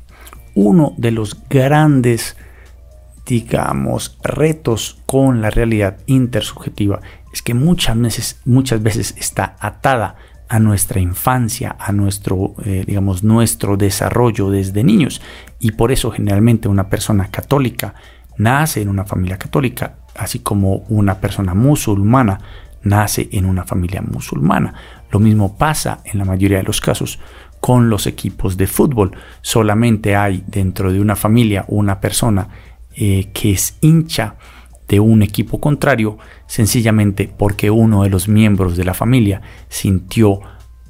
Uno 0.54 0.94
de 0.96 1.12
los 1.12 1.44
grandes, 1.50 2.38
digamos, 3.26 4.18
retos 4.24 5.02
con 5.06 5.42
la 5.42 5.50
realidad 5.50 5.98
intersubjetiva 6.06 7.02
es 7.34 7.42
que 7.42 7.54
muchas 7.54 8.00
veces, 8.00 8.40
muchas 8.46 8.82
veces 8.82 9.14
está 9.18 9.58
atada 9.60 10.16
a 10.48 10.60
nuestra 10.60 11.00
infancia, 11.00 11.76
a 11.80 11.92
nuestro, 11.92 12.56
eh, 12.64 12.84
digamos, 12.86 13.24
nuestro 13.24 13.78
desarrollo 13.78 14.50
desde 14.50 14.84
niños. 14.84 15.22
Y 15.60 15.72
por 15.72 15.92
eso 15.92 16.12
generalmente 16.12 16.68
una 16.68 16.90
persona 16.90 17.30
católica 17.30 17.96
nace 18.38 18.82
en 18.82 18.90
una 18.90 19.06
familia 19.06 19.38
católica, 19.38 19.96
así 20.16 20.40
como 20.40 20.86
una 20.90 21.16
persona 21.16 21.54
musulmana 21.54 22.40
nace 22.84 23.28
en 23.32 23.46
una 23.46 23.64
familia 23.64 24.02
musulmana. 24.02 24.74
Lo 25.12 25.20
mismo 25.20 25.58
pasa 25.58 26.02
en 26.06 26.20
la 26.20 26.26
mayoría 26.26 26.58
de 26.58 26.64
los 26.64 26.80
casos 26.80 27.20
con 27.60 27.90
los 27.90 28.06
equipos 28.06 28.58
de 28.58 28.68
fútbol. 28.68 29.12
Solamente 29.42 30.16
hay 30.16 30.44
dentro 30.48 30.94
de 30.94 31.02
una 31.02 31.16
familia 31.16 31.66
una 31.68 32.00
persona 32.00 32.48
eh, 32.96 33.30
que 33.34 33.52
es 33.52 33.78
hincha 33.82 34.36
de 34.88 35.00
un 35.00 35.24
equipo 35.24 35.60
contrario, 35.60 36.18
sencillamente 36.48 37.32
porque 37.36 37.72
uno 37.72 38.04
de 38.04 38.10
los 38.10 38.28
miembros 38.28 38.78
de 38.78 38.86
la 38.86 38.94
familia 38.94 39.42
sintió, 39.68 40.42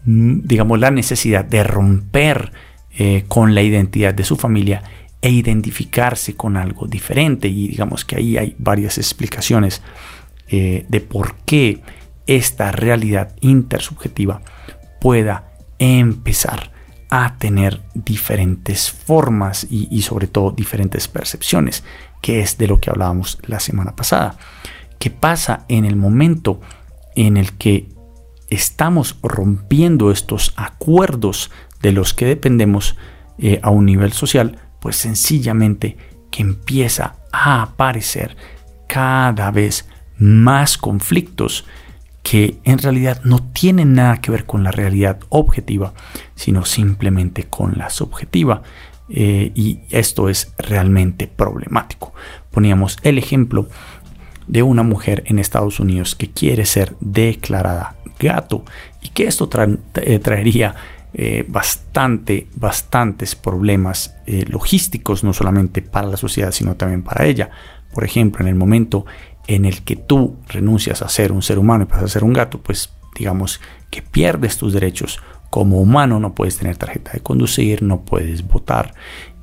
mm, 0.06 0.42
digamos, 0.44 0.80
la 0.80 0.92
necesidad 0.92 1.46
de 1.46 1.64
romper 1.64 2.52
eh, 2.98 3.26
con 3.28 3.54
la 3.54 3.62
identidad 3.62 4.14
de 4.14 4.24
su 4.24 4.38
familia 4.38 4.84
e 5.22 5.30
identificarse 5.30 6.36
con 6.36 6.56
algo 6.56 6.88
diferente. 6.88 7.48
Y 7.48 7.68
digamos 7.68 8.06
que 8.06 8.16
ahí 8.16 8.38
hay 8.38 8.56
varias 8.58 8.98
explicaciones 8.98 9.82
eh, 10.48 10.86
de 10.88 11.02
por 11.02 11.36
qué 11.46 11.82
esta 12.28 12.72
realidad 12.72 13.36
intersubjetiva 13.42 14.42
pueda 15.02 15.52
empezar 15.80 16.72
a 17.10 17.38
tener 17.38 17.82
diferentes 17.94 18.92
formas 18.92 19.68
y, 19.70 20.02
sobre 20.02 20.28
todo 20.28 20.52
diferentes 20.52 21.08
percepciones, 21.08 21.84
que 22.26 22.40
es 22.40 22.58
de 22.58 22.68
lo 22.68 22.80
que 22.82 22.90
hablábamos 22.90 23.38
la 23.46 23.60
semana 23.60 23.96
pasada. 23.96 24.36
¿Qué 24.98 25.12
pasa 25.12 25.66
en 25.68 25.86
el 25.86 25.96
momento 25.96 26.60
en 27.16 27.38
el 27.38 27.54
que 27.54 27.88
estamos 28.50 29.18
rompiendo 29.22 30.10
estos 30.10 30.52
acuerdos 30.56 31.52
de 31.84 31.92
los 31.92 32.16
que 32.16 32.26
dependemos 32.26 32.96
eh, 33.38 33.60
a 33.62 33.70
un 33.70 33.86
nivel 33.86 34.12
social? 34.12 34.60
pues 34.86 34.98
sencillamente 34.98 35.98
que 36.30 36.44
empieza 36.44 37.16
a 37.32 37.64
aparecer 37.64 38.38
cada 38.88 39.50
vez 39.50 39.90
más 40.20 40.78
conflictos 40.78 41.66
que 42.22 42.60
en 42.66 42.78
realidad 42.78 43.20
no 43.24 43.40
tienen 43.42 43.96
nada 43.96 44.22
que 44.22 44.30
ver 44.30 44.46
con 44.46 44.64
la 44.64 44.70
realidad 44.70 45.18
objetiva, 45.30 45.96
sino 46.36 46.66
simplemente 46.66 47.46
con 47.46 47.80
la 47.80 47.90
subjetiva. 47.90 48.62
Eh, 49.10 49.52
y 49.54 49.82
esto 49.90 50.30
es 50.30 50.54
realmente 50.58 51.28
problemático. 51.28 52.14
Poníamos 52.52 52.98
el 53.04 53.18
ejemplo 53.18 53.68
de 54.48 54.64
una 54.64 54.84
mujer 54.84 55.24
en 55.28 55.40
Estados 55.40 55.80
Unidos 55.80 56.16
que 56.16 56.32
quiere 56.32 56.66
ser 56.66 56.96
declarada 57.00 57.96
gato 58.20 58.64
y 59.02 59.10
que 59.10 59.28
esto 59.28 59.50
eh, 59.96 60.20
traería 60.20 60.76
eh, 61.14 61.46
bastante, 61.48 62.48
bastantes 62.56 63.36
problemas 63.36 64.16
logísticos, 64.26 65.24
no 65.24 65.34
solamente 65.34 65.82
para 65.82 66.08
la 66.08 66.18
sociedad, 66.18 66.52
sino 66.52 66.76
también 66.76 67.04
para 67.04 67.26
ella. 67.26 67.50
Por 67.94 68.04
ejemplo, 68.04 68.42
en 68.42 68.50
el 68.50 68.56
momento 68.56 69.06
en 69.48 69.66
el 69.66 69.84
que 69.84 69.96
tú 69.96 70.38
renuncias 70.48 71.02
a 71.02 71.10
ser 71.10 71.32
un 71.32 71.42
ser 71.42 71.60
humano 71.60 71.84
y 71.84 71.88
pasas 71.88 72.06
a 72.06 72.08
ser 72.10 72.24
un 72.24 72.34
gato, 72.34 72.60
pues 72.60 72.92
digamos 73.18 73.62
que 73.90 74.02
pierdes 74.02 74.58
tus 74.58 74.74
derechos. 74.74 75.20
Como 75.50 75.80
humano 75.80 76.20
no 76.20 76.34
puedes 76.34 76.58
tener 76.58 76.78
tarjeta 76.78 77.12
de 77.14 77.22
conducir, 77.22 77.82
no 77.84 78.02
puedes 78.02 78.46
votar 78.48 78.94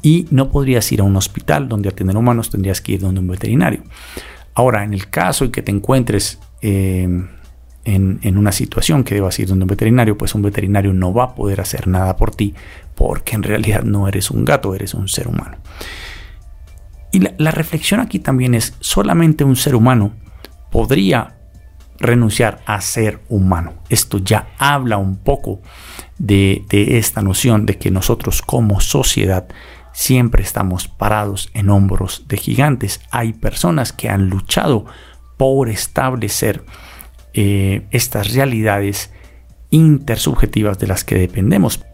y 0.03 0.27
no 0.31 0.51
podrías 0.51 0.91
ir 0.93 1.01
a 1.01 1.05
un 1.05 1.17
hospital 1.17 1.69
donde 1.69 1.89
atender 1.89 2.17
humanos, 2.17 2.51
tendrías 2.51 2.81
que 2.81 2.93
ir 2.93 3.01
donde 3.01 3.21
un 3.21 3.29
veterinario. 3.29 3.83
Ahora, 4.55 4.85
en 4.85 4.93
el 4.93 5.09
caso 5.09 5.45
en 5.45 5.53
que 5.53 5.63
te 5.63 5.71
encuentres 5.71 6.39
eh, 6.61 7.09
en, 7.85 8.39
una 8.39 8.53
situación 8.53 9.05
que 9.05 9.15
debas 9.15 9.39
ir 9.39 9.49
donde 9.49 9.65
un 9.65 9.69
veterinario, 9.69 10.19
pues 10.19 10.35
un 10.35 10.43
veterinario 10.43 10.93
no 10.93 11.15
va 11.15 11.25
a 11.25 11.35
poder 11.35 11.61
hacer 11.61 11.89
nada 11.89 12.17
por 12.17 12.35
ti 12.35 12.55
porque 12.95 13.35
en 13.35 13.43
realidad 13.43 13.83
no 13.83 14.09
eres 14.09 14.31
un 14.31 14.45
gato, 14.45 14.75
eres 14.75 14.95
un 14.95 15.09
ser 15.09 15.29
humano. 15.29 15.57
Y 17.11 17.21
la, 17.21 17.51
reflexión 17.51 18.01
aquí 18.01 18.19
también 18.19 18.55
es, 18.55 18.75
solamente 18.81 19.45
un 19.45 19.57
ser 19.57 19.75
humano 19.75 20.13
podría 20.71 21.37
renunciar 22.03 22.61
a 22.67 22.81
ser 22.81 23.21
humano. 23.29 23.75
Esto 23.89 24.19
ya 24.19 24.49
habla 24.59 24.99
un 24.99 25.17
poco 25.17 25.63
de, 26.19 26.65
esta 26.71 27.23
noción 27.23 27.65
de 27.65 27.79
que 27.79 27.91
nosotros 27.91 28.43
como 28.43 28.81
sociedad 28.81 29.49
siempre 29.93 30.43
estamos 30.43 30.89
parados 30.89 31.51
en 31.55 31.71
hombros 31.71 32.25
de 32.29 32.37
gigantes. 32.37 33.01
Hay 33.11 33.33
personas 33.33 33.93
que 33.93 34.09
han 34.09 34.29
luchado 34.29 34.85
por 35.37 35.69
establecer 35.69 36.65
eh, 37.35 37.87
estas 37.91 38.35
realidades 38.35 39.13
intersubjetivas 39.71 40.79
de 40.79 40.87
las 40.89 41.05
que 41.05 41.15
dependemos. 41.15 41.85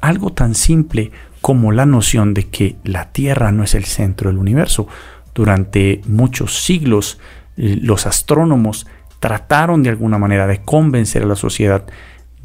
Algo 0.00 0.32
tan 0.32 0.54
simple 0.54 1.10
como 1.40 1.72
la 1.72 1.86
noción 1.86 2.32
de 2.32 2.48
que 2.48 2.76
la 2.84 3.10
Tierra 3.12 3.52
no 3.52 3.64
es 3.64 3.74
el 3.74 3.84
centro 3.84 4.30
del 4.30 4.38
universo. 4.38 4.86
Durante 5.34 6.00
muchos 6.06 6.62
siglos 6.62 7.18
eh, 7.56 7.78
los 7.80 8.06
astrónomos 8.06 8.86
trataron 9.20 9.82
de 9.82 9.90
alguna 9.90 10.18
manera 10.18 10.46
de 10.46 10.62
convencer 10.62 11.22
a 11.22 11.26
la 11.26 11.36
sociedad 11.36 11.84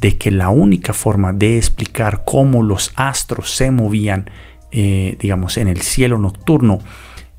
de 0.00 0.18
que 0.18 0.30
la 0.30 0.48
única 0.48 0.92
forma 0.92 1.32
de 1.32 1.56
explicar 1.56 2.24
cómo 2.26 2.62
los 2.62 2.92
astros 2.96 3.54
se 3.54 3.70
movían, 3.70 4.30
eh, 4.70 5.16
digamos, 5.18 5.56
en 5.56 5.68
el 5.68 5.80
cielo 5.80 6.18
nocturno, 6.18 6.80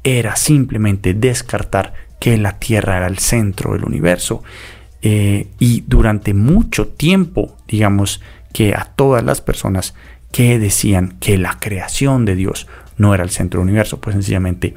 era 0.03 0.35
simplemente 0.35 1.13
descartar 1.13 1.93
que 2.19 2.37
la 2.37 2.57
Tierra 2.59 2.97
era 2.97 3.07
el 3.07 3.19
centro 3.19 3.73
del 3.73 3.83
universo. 3.83 4.43
Eh, 5.01 5.47
y 5.59 5.83
durante 5.85 6.33
mucho 6.33 6.87
tiempo, 6.87 7.57
digamos 7.67 8.21
que 8.53 8.73
a 8.73 8.85
todas 8.95 9.23
las 9.23 9.41
personas 9.41 9.93
que 10.31 10.57
decían 10.57 11.17
que 11.19 11.37
la 11.37 11.59
creación 11.59 12.25
de 12.25 12.35
Dios 12.35 12.67
no 12.97 13.13
era 13.13 13.23
el 13.23 13.29
centro 13.29 13.59
del 13.59 13.69
universo, 13.69 14.01
pues 14.01 14.15
sencillamente 14.15 14.73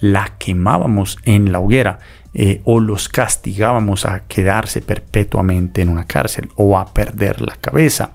la 0.00 0.36
quemábamos 0.38 1.18
en 1.24 1.52
la 1.52 1.60
hoguera 1.60 1.98
eh, 2.34 2.62
o 2.64 2.80
los 2.80 3.08
castigábamos 3.08 4.06
a 4.06 4.24
quedarse 4.26 4.80
perpetuamente 4.80 5.82
en 5.82 5.88
una 5.88 6.06
cárcel 6.06 6.48
o 6.56 6.78
a 6.78 6.92
perder 6.92 7.42
la 7.42 7.56
cabeza. 7.56 8.12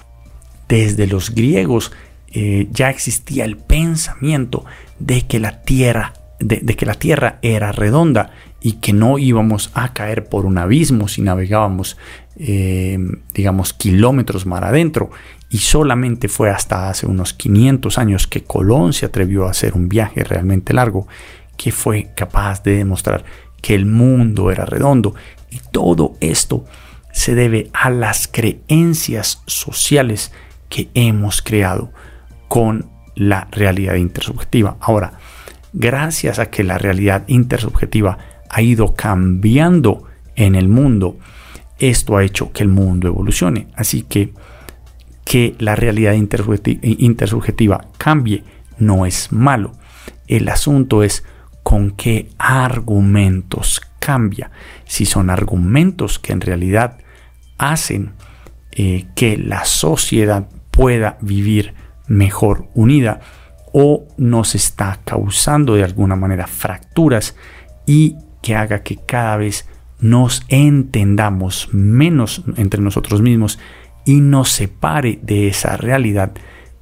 Desde 0.68 1.08
los 1.08 1.34
griegos 1.34 1.92
eh, 2.30 2.68
ya 2.72 2.90
existía 2.90 3.46
el 3.46 3.58
pensamiento 3.58 4.66
de 5.00 5.28
que 5.28 5.40
la 5.40 5.62
tierra 5.62 6.14
de, 6.40 6.76
que 6.76 6.86
la 6.86 6.94
tierra 6.94 7.40
era 7.42 7.72
redonda 7.72 8.32
y 8.62 8.74
que 8.74 8.94
no 8.94 9.18
íbamos 9.18 9.72
a 9.74 9.94
caer 9.94 10.26
por 10.26 10.46
un 10.46 10.58
abismo 10.58 11.08
si 11.08 11.22
navegábamos, 11.22 11.98
eh, 12.36 13.00
digamos, 13.34 13.74
kilómetros 13.74 14.46
mar 14.46 14.64
adentro. 14.64 15.10
Y 15.50 15.60
solamente 15.60 16.28
fue 16.28 16.50
hasta 16.50 16.90
hace 16.90 17.08
unos 17.08 17.34
500 17.34 17.98
años 17.98 18.28
que 18.28 18.44
Colón 18.44 18.94
se 18.94 19.06
atrevió 19.06 19.48
a 19.48 19.52
hacer 19.52 19.74
un 19.76 19.88
viaje 19.88 20.24
realmente 20.24 20.74
largo, 20.74 21.08
que 21.56 21.72
fue 21.72 22.12
capaz 22.16 22.62
de 22.64 22.78
demostrar 22.78 23.24
que 23.62 23.76
el 23.76 23.86
mundo 23.86 24.52
era 24.52 24.66
redondo. 24.66 25.16
Y 25.50 25.60
todo 25.72 26.16
esto 26.20 26.66
se 27.12 27.36
debe 27.36 27.70
a 27.74 27.90
las 27.90 28.28
creencias 28.28 29.42
sociales 29.46 30.32
que 30.70 30.90
hemos 30.94 31.42
creado 31.42 31.92
con 32.48 32.90
la 33.16 33.48
realidad 33.52 33.96
intersubjetiva. 33.96 34.78
Ahora, 34.80 35.14
gracias 35.74 36.40
a 36.40 36.50
que 36.50 36.64
la 36.64 36.78
realidad 36.78 37.24
intersubjetiva 37.28 38.18
ha 38.50 38.62
ido 38.62 38.94
cambiando 38.94 40.04
en 40.36 40.56
el 40.56 40.68
mundo, 40.68 41.18
esto 41.80 42.18
ha 42.18 42.24
hecho 42.24 42.52
que 42.52 42.64
el 42.64 42.70
mundo 42.70 43.08
evolucione. 43.08 43.68
Así 43.76 44.04
que 44.04 44.34
que 45.28 45.56
la 45.60 45.76
realidad 45.76 46.14
intersubjetiva, 46.14 47.88
cambie 47.98 48.44
no 48.78 49.06
es 49.06 49.32
malo. 49.34 49.74
El 50.28 50.48
asunto 50.48 51.04
es 51.04 51.26
con 51.68 51.92
qué 51.92 52.30
argumentos 52.38 53.82
cambia. 54.00 54.52
Si 54.86 55.06
son 55.06 55.30
argumentos 55.30 56.18
que 56.18 56.32
en 56.32 56.40
realidad 56.40 57.00
hacen 57.58 58.14
eh, 58.72 59.08
que 59.16 59.38
la 59.38 59.66
sociedad 59.66 60.48
pueda 60.72 61.18
vivir 61.20 61.74
mejor 62.08 62.70
unida 62.74 63.20
o 63.74 64.08
nos 64.16 64.56
está 64.56 65.02
causando 65.04 65.76
de 65.76 65.84
alguna 65.84 66.16
manera 66.16 66.48
fracturas 66.48 67.36
y 67.86 68.16
que 68.42 68.56
haga 68.56 68.82
que 68.82 68.96
cada 69.06 69.36
vez 69.36 69.68
nos 70.00 70.46
entendamos 70.48 71.68
menos 71.74 72.44
entre 72.56 72.82
nosotros 72.82 73.22
mismos 73.22 73.60
y 74.06 74.22
nos 74.22 74.52
separe 74.52 75.20
de 75.22 75.50
esa 75.50 75.76
realidad 75.76 76.32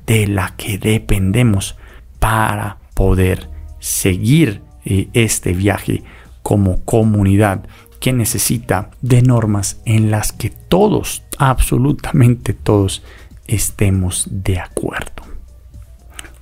de 0.05 0.27
la 0.27 0.53
que 0.55 0.77
dependemos 0.77 1.75
para 2.19 2.77
poder 2.93 3.49
seguir 3.79 4.64
eh, 4.85 5.09
este 5.13 5.53
viaje 5.53 6.03
como 6.41 6.83
comunidad 6.85 7.65
que 7.99 8.13
necesita 8.13 8.91
de 9.01 9.21
normas 9.21 9.81
en 9.85 10.11
las 10.11 10.31
que 10.31 10.51
todos, 10.51 11.23
absolutamente 11.37 12.53
todos, 12.53 13.03
estemos 13.47 14.27
de 14.29 14.59
acuerdo. 14.59 15.23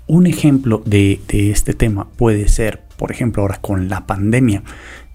Un 0.08 0.28
ejemplo 0.28 0.82
de, 0.86 1.22
este 1.30 1.74
tema 1.74 2.10
puede 2.10 2.50
ser, 2.50 2.84
por 2.98 3.12
ejemplo, 3.12 3.42
ahora 3.42 3.62
con 3.62 3.88
la 3.88 4.06
pandemia. 4.06 4.64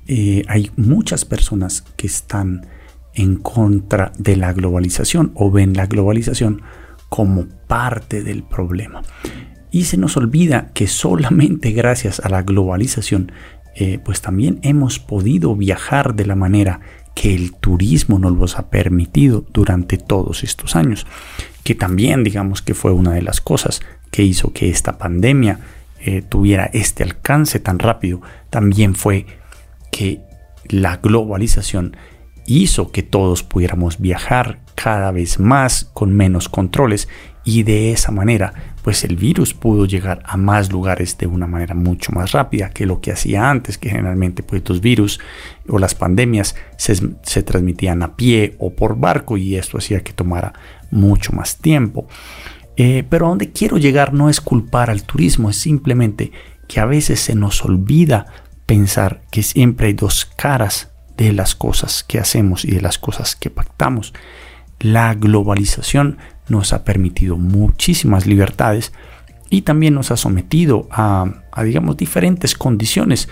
Eh, 0.07 0.43
hay 0.49 0.71
muchas 0.77 1.27
personas 1.27 1.83
que 1.97 2.07
están 2.07 2.67
en 3.15 3.37
contra 3.37 4.13
de 4.17 4.37
la 4.37 4.53
globalización 4.53 5.33
o 5.35 5.51
ven 5.51 5.75
la 5.75 5.87
globalización 5.87 6.63
como 7.09 7.47
parte 7.67 8.23
del 8.23 8.43
problema. 8.43 9.03
Y 9.71 9.85
se 9.85 9.97
nos 9.97 10.17
olvida 10.17 10.71
que 10.75 10.87
solamente 10.87 11.73
gracias 11.73 12.21
a 12.21 12.29
la 12.29 12.43
globalización, 12.43 13.33
eh, 13.75 13.99
pues 14.05 14.21
también 14.21 14.59
hemos 14.63 14.99
podido 14.99 15.55
viajar 15.55 16.15
de 16.15 16.27
la 16.27 16.35
manera 16.35 16.81
que 17.15 17.35
el 17.35 17.53
turismo 17.55 18.19
nos 18.19 18.37
los 18.37 18.59
ha 18.59 18.71
permitido 18.71 19.45
durante 19.53 19.99
todos 19.99 20.45
estos 20.45 20.77
años, 20.77 21.07
que 21.65 21.75
también 21.75 22.25
digamos 22.25 22.63
que 22.63 22.75
fue 22.75 22.93
una 22.93 23.13
de 23.13 23.23
las 23.23 23.41
cosas 23.41 23.81
que 24.11 24.23
hizo 24.23 24.53
que 24.53 24.71
esta 24.71 24.99
pandemia 24.99 25.61
eh, 26.01 26.23
tuviera 26.23 26.71
este 26.73 27.03
alcance 27.03 27.59
tan 27.59 27.81
rápido 27.81 28.23
también 28.51 28.95
fue 28.95 29.27
que 29.91 30.21
la 30.69 30.99
globalización 30.99 31.97
hizo 32.49 32.91
que 32.91 33.03
todos 33.03 33.43
pudiéramos 33.43 34.01
viajar 34.01 34.61
cada 34.75 35.11
vez 35.11 35.39
más 35.39 35.91
con 35.93 36.15
menos 36.15 36.49
controles 36.49 37.09
y 37.45 37.63
de 37.63 37.93
esa 37.93 38.11
manera 38.11 38.75
pues 38.83 39.05
el 39.05 39.17
virus 39.17 39.53
pudo 39.53 39.85
llegar 39.85 40.23
a 40.25 40.37
más 40.37 40.73
lugares 40.73 41.19
de 41.19 41.27
una 41.27 41.47
manera 41.47 41.75
mucho 41.75 42.13
más 42.13 42.33
rápida 42.33 42.71
que 42.71 42.87
lo 42.87 43.01
que 43.01 43.13
hacía 43.13 43.51
antes 43.51 43.77
que 43.77 43.91
generalmente 43.91 44.43
pues 44.43 44.63
los 44.69 44.81
virus 44.81 45.21
o 45.69 45.79
las 45.79 45.95
pandemias 45.95 46.57
se, 46.77 46.97
se 47.23 47.43
transmitían 47.43 48.03
a 48.03 48.17
pie 48.17 48.57
o 48.59 48.71
por 48.73 48.99
barco 48.99 49.37
y 49.37 49.57
esto 49.57 49.79
hacía 49.79 50.01
que 50.01 50.13
tomara 50.13 50.55
mucho 50.91 51.33
más 51.33 51.59
tiempo. 51.59 52.07
Eh, 52.77 53.05
pero 53.09 53.27
a 53.27 53.29
donde 53.31 53.51
quiero 53.51 53.77
llegar 53.77 54.15
no 54.15 54.31
es 54.31 54.41
culpar 54.41 54.89
al 54.89 55.03
turismo, 55.03 55.51
es 55.51 55.57
simplemente 55.57 56.33
que 56.69 56.81
a 56.81 56.87
veces 56.87 57.21
se 57.21 57.35
nos 57.35 57.65
olvida 57.65 58.27
pensar 58.67 59.23
que 59.31 59.43
siempre 59.43 59.89
hay 59.89 59.95
dos 59.95 60.25
caras 60.25 60.93
de 61.19 61.33
las 61.33 61.55
cosas 61.55 62.03
que 62.03 62.19
hacemos 62.19 62.65
y 62.65 62.71
de 62.71 62.81
las 62.81 62.97
cosas 62.97 63.37
que 63.37 63.51
pactamos. 63.51 64.15
La 64.81 65.15
globalización 65.15 66.17
nos 66.49 66.73
ha 66.73 66.85
permitido 66.85 67.37
muchísimas 67.37 68.27
libertades 68.27 68.93
y 69.51 69.63
también 69.63 69.95
nos 69.95 70.11
ha 70.11 70.17
sometido 70.17 70.89
a, 70.91 71.43
digamos, 71.63 71.97
diferentes 71.97 72.55
condiciones. 72.55 73.29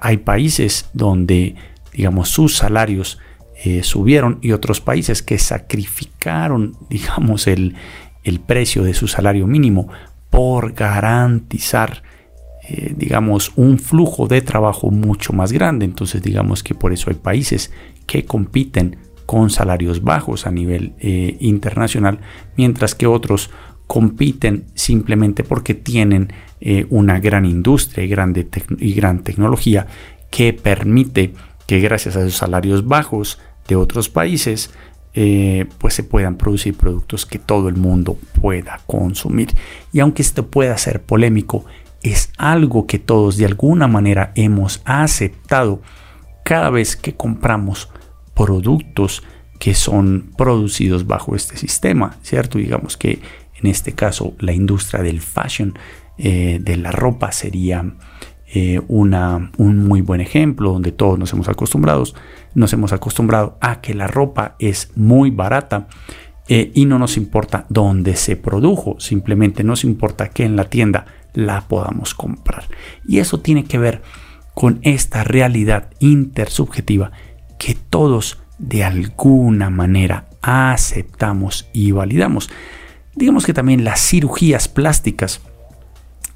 Hay 0.00 0.18
países 0.18 0.88
donde, 0.92 1.56
digamos, 1.92 2.28
sus 2.28 2.56
salarios 2.56 3.18
eh, 3.64 3.82
subieron 3.82 4.38
y 4.40 4.52
otros 4.52 4.80
países 4.80 5.22
que 5.22 5.38
sacrificaron, 5.38 6.76
digamos, 6.88 7.48
el, 7.48 7.74
el 8.22 8.40
precio 8.40 8.84
de 8.84 8.94
su 8.94 9.08
salario 9.08 9.46
mínimo 9.46 9.88
por 10.30 10.72
garantizar, 10.72 12.02
eh, 12.66 12.94
digamos, 12.96 13.52
un 13.56 13.78
flujo 13.78 14.26
de 14.26 14.40
trabajo 14.40 14.90
mucho 14.90 15.34
más 15.34 15.52
grande. 15.52 15.84
Entonces, 15.84 16.22
digamos 16.22 16.62
que 16.62 16.74
por 16.74 16.94
eso 16.94 17.10
hay 17.10 17.16
países 17.16 17.70
que 18.06 18.24
compiten 18.24 18.96
con 19.26 19.50
salarios 19.50 20.02
bajos 20.02 20.46
a 20.46 20.50
nivel 20.50 20.94
eh, 20.98 21.36
internacional, 21.40 22.20
mientras 22.56 22.94
que 22.94 23.06
otros 23.06 23.50
compiten 23.86 24.64
simplemente 24.74 25.44
porque 25.44 25.74
tienen 25.74 26.32
eh, 26.62 26.86
una 26.88 27.20
gran 27.20 27.44
industria 27.44 28.02
y, 28.04 28.94
gran 28.94 29.22
tecnología 29.22 29.86
que 30.30 30.54
permite 30.54 31.34
que 31.66 31.80
gracias 31.80 32.16
a 32.16 32.20
esos 32.20 32.36
salarios 32.36 32.86
bajos 32.86 33.40
de 33.68 33.76
otros 33.76 34.08
países 34.08 34.70
pues 35.78 35.94
se 35.94 36.02
puedan 36.02 36.36
producir 36.36 36.74
productos 36.74 37.24
que 37.24 37.38
todo 37.38 37.68
el 37.68 37.76
mundo 37.76 38.18
pueda 38.40 38.80
consumir. 38.84 39.50
Y 39.92 40.00
aunque 40.00 40.22
esto 40.22 40.48
pueda 40.48 40.76
ser 40.76 41.02
polémico, 41.02 41.64
es 42.04 42.30
algo 42.36 42.86
que 42.86 43.00
todos 43.00 43.36
de 43.38 43.46
alguna 43.46 43.88
manera 43.88 44.30
hemos 44.36 44.82
aceptado 44.84 45.80
cada 46.44 46.70
vez 46.70 46.96
que 46.96 47.16
compramos 47.16 47.88
productos 48.34 49.24
que 49.58 49.74
son 49.74 50.30
producidos 50.36 51.06
bajo 51.06 51.34
este 51.34 51.56
sistema, 51.56 52.16
¿cierto? 52.22 52.58
Digamos 52.58 52.96
que 52.98 53.20
en 53.58 53.66
este 53.66 53.92
caso 53.92 54.34
la 54.38 54.52
industria 54.52 55.02
del 55.02 55.22
fashion, 55.22 55.78
eh, 56.18 56.58
de 56.60 56.76
la 56.76 56.92
ropa 56.92 57.32
sería 57.32 57.94
eh, 58.46 58.80
una, 58.88 59.50
un 59.56 59.88
muy 59.88 60.02
buen 60.02 60.20
ejemplo 60.20 60.72
donde 60.72 60.92
todos 60.92 61.18
nos 61.18 61.32
hemos 61.32 61.48
acostumbrados, 61.48 62.14
nos 62.54 62.72
hemos 62.74 62.92
acostumbrado 62.92 63.56
a 63.62 63.80
que 63.80 63.94
la 63.94 64.06
ropa 64.06 64.56
es 64.58 64.92
muy 64.94 65.30
barata 65.30 65.88
eh, 66.48 66.70
y 66.74 66.84
no 66.84 66.98
nos 66.98 67.16
importa 67.16 67.64
dónde 67.68 68.16
se 68.16 68.36
produjo, 68.36 68.96
simplemente 69.00 69.64
nos 69.64 69.84
importa 69.84 70.28
que 70.28 70.44
en 70.44 70.56
la 70.56 70.64
tienda 70.64 71.06
la 71.32 71.62
podamos 71.62 72.14
comprar. 72.14 72.64
Y 73.06 73.18
eso 73.18 73.40
tiene 73.40 73.64
que 73.64 73.78
ver 73.78 74.02
con 74.54 74.78
esta 74.82 75.24
realidad 75.24 75.90
intersubjetiva 75.98 77.12
que 77.58 77.74
todos 77.74 78.38
de 78.58 78.84
alguna 78.84 79.70
manera 79.70 80.26
aceptamos 80.42 81.68
y 81.72 81.90
validamos. 81.92 82.50
Digamos 83.14 83.46
que 83.46 83.54
también 83.54 83.84
las 83.84 84.00
cirugías 84.00 84.68
plásticas 84.68 85.40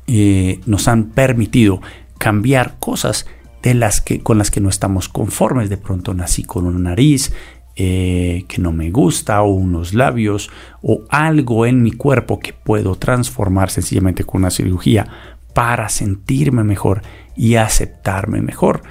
eh, 0.06 0.60
nos 0.66 0.88
han 0.88 1.04
permitido 1.10 1.80
cambiar 2.18 2.76
cosas 2.78 3.26
de 3.62 3.74
las 3.74 4.00
que, 4.00 4.20
con 4.20 4.38
las 4.38 4.50
que 4.50 4.60
no 4.60 4.68
estamos 4.68 5.08
conformes. 5.08 5.68
De 5.68 5.76
pronto 5.76 6.14
nací 6.14 6.44
con 6.44 6.66
una 6.66 6.78
nariz 6.78 7.32
eh, 7.80 8.44
que 8.48 8.60
no 8.60 8.72
me 8.72 8.90
gusta 8.90 9.40
o 9.42 9.52
unos 9.52 9.94
labios 9.94 10.50
o 10.82 11.04
algo 11.10 11.64
en 11.64 11.80
mi 11.80 11.92
cuerpo 11.92 12.40
que 12.40 12.52
puedo 12.52 12.96
transformar 12.96 13.70
sencillamente 13.70 14.24
con 14.24 14.40
una 14.40 14.50
cirugía 14.50 15.06
para 15.54 15.88
sentirme 15.88 16.64
mejor 16.64 17.02
y 17.36 17.54
aceptarme 17.54 18.42
mejor. 18.42 18.82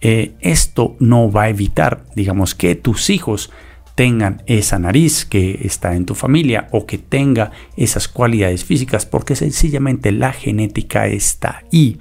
Eh, 0.00 0.36
esto 0.38 0.94
no 1.00 1.28
va 1.28 1.42
a 1.42 1.48
evitar, 1.48 2.04
digamos, 2.14 2.54
que 2.54 2.76
tus 2.76 3.10
hijos 3.10 3.50
tengan 3.96 4.44
esa 4.46 4.78
nariz 4.78 5.24
que 5.24 5.62
está 5.64 5.96
en 5.96 6.06
tu 6.06 6.14
familia 6.14 6.68
o 6.70 6.86
que 6.86 6.98
tenga 6.98 7.50
esas 7.76 8.06
cualidades 8.06 8.64
físicas 8.64 9.06
porque 9.06 9.34
sencillamente 9.34 10.12
la 10.12 10.32
genética 10.32 11.08
está 11.08 11.64
ahí. 11.72 11.98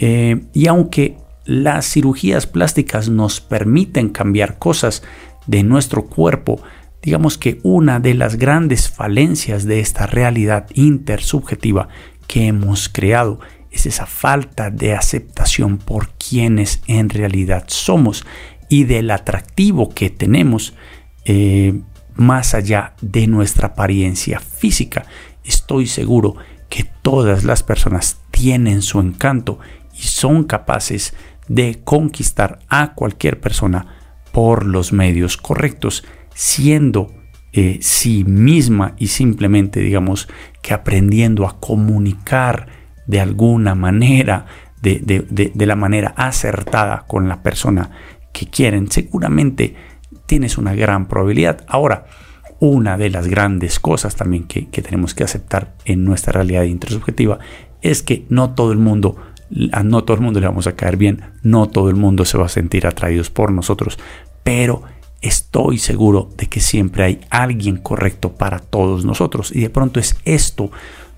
Eh, 0.00 0.40
y 0.52 0.66
aunque 0.66 1.18
las 1.48 1.90
cirugías 1.90 2.46
plásticas 2.46 3.08
nos 3.08 3.40
permiten 3.40 4.10
cambiar 4.10 4.58
cosas 4.58 5.02
de 5.48 5.64
nuestro 5.64 6.04
cuerpo, 6.04 6.62
digamos 7.02 7.36
que 7.38 7.58
una 7.64 7.98
de 7.98 8.14
las 8.14 8.36
grandes 8.36 8.88
falencias 8.88 9.64
de 9.64 9.80
esta 9.80 10.06
realidad 10.06 10.66
intersubjetiva 10.74 11.88
que 12.28 12.46
hemos 12.46 12.88
creado 12.88 13.40
es 13.70 13.86
esa 13.86 14.06
falta 14.06 14.70
de 14.70 14.94
aceptación 14.94 15.78
por 15.78 16.10
quienes 16.10 16.80
en 16.86 17.08
realidad 17.08 17.64
somos 17.66 18.24
y 18.68 18.84
del 18.84 19.10
atractivo 19.10 19.88
que 19.88 20.10
tenemos 20.10 20.74
eh, 21.24 21.80
más 22.14 22.54
allá 22.54 22.94
de 23.00 23.26
nuestra 23.26 23.68
apariencia 23.68 24.40
física. 24.40 25.06
Estoy 25.44 25.86
seguro 25.86 26.36
que 26.68 26.84
todas 26.84 27.44
las 27.44 27.62
personas 27.62 28.20
tienen 28.30 28.82
su 28.82 29.00
encanto 29.00 29.58
y 29.94 30.02
son 30.02 30.44
capaces 30.44 31.14
de 31.48 31.80
conquistar 31.82 32.58
a 32.68 32.92
cualquier 32.94 33.40
persona 33.40 33.97
por 34.32 34.64
los 34.66 34.92
medios 34.92 35.36
correctos, 35.36 36.04
siendo 36.34 37.12
eh, 37.52 37.78
sí 37.80 38.24
misma 38.24 38.94
y 38.98 39.08
simplemente 39.08 39.80
digamos 39.80 40.28
que 40.62 40.74
aprendiendo 40.74 41.46
a 41.46 41.58
comunicar 41.58 42.68
de 43.06 43.20
alguna 43.20 43.74
manera, 43.74 44.46
de, 44.82 45.52
la 45.54 45.76
manera 45.76 46.12
acertada 46.16 47.04
con 47.08 47.28
la 47.28 47.42
persona 47.42 47.90
que 48.32 48.46
quieren, 48.46 48.90
seguramente 48.90 49.74
tienes 50.26 50.58
una 50.58 50.74
gran 50.74 51.08
probabilidad. 51.08 51.64
Ahora, 51.66 52.06
una 52.60 52.98
de 52.98 53.08
las 53.10 53.26
grandes 53.26 53.80
cosas 53.80 54.14
también 54.14 54.44
que, 54.44 54.66
tenemos 54.82 55.14
que 55.14 55.24
aceptar 55.24 55.74
en 55.86 56.04
nuestra 56.04 56.32
realidad 56.32 56.64
intersubjetiva 56.64 57.38
es 57.80 58.02
que 58.02 58.26
no 58.28 58.54
todo 58.54 58.72
el 58.72 58.78
mundo, 58.78 59.16
a 59.72 59.82
no 59.82 60.04
todo 60.04 60.16
el 60.16 60.22
mundo 60.22 60.40
le 60.40 60.46
vamos 60.46 60.66
a 60.66 60.76
caer 60.76 60.96
bien, 60.96 61.22
no 61.42 61.68
todo 61.68 61.90
el 61.90 61.96
mundo 61.96 62.24
se 62.24 62.38
va 62.38 62.46
a 62.46 62.50
sentir 62.50 62.86
atraídos 62.86 63.30
por 63.30 63.52
nosotros, 63.52 63.98
pero 64.44 64.82
estoy 65.20 65.78
seguro 65.78 66.30
de 66.36 66.46
que 66.46 66.60
siempre 66.60 67.04
hay 67.04 67.20
alguien 67.30 67.76
correcto 67.76 68.34
para 68.34 68.60
todos 68.60 69.04
nosotros. 69.04 69.54
Y 69.54 69.60
de 69.60 69.70
pronto 69.70 70.00
es 70.00 70.16
esto 70.24 70.70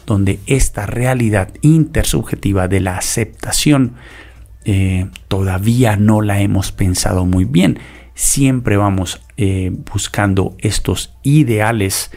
donde 0.06 0.40
esta 0.46 0.86
realidad 0.86 1.50
intersubjetiva 1.60 2.68
de 2.68 2.80
la 2.80 2.96
aceptación 2.96 3.94
eh, 4.64 5.08
todavía 5.28 5.96
no 5.96 6.20
la 6.22 6.40
hemos 6.40 6.72
pensado 6.72 7.24
muy 7.26 7.44
bien. 7.44 7.78
Siempre 8.14 8.76
vamos 8.76 9.20
eh, 9.36 9.70
buscando 9.92 10.56
estos 10.58 11.14
ideales 11.22 12.10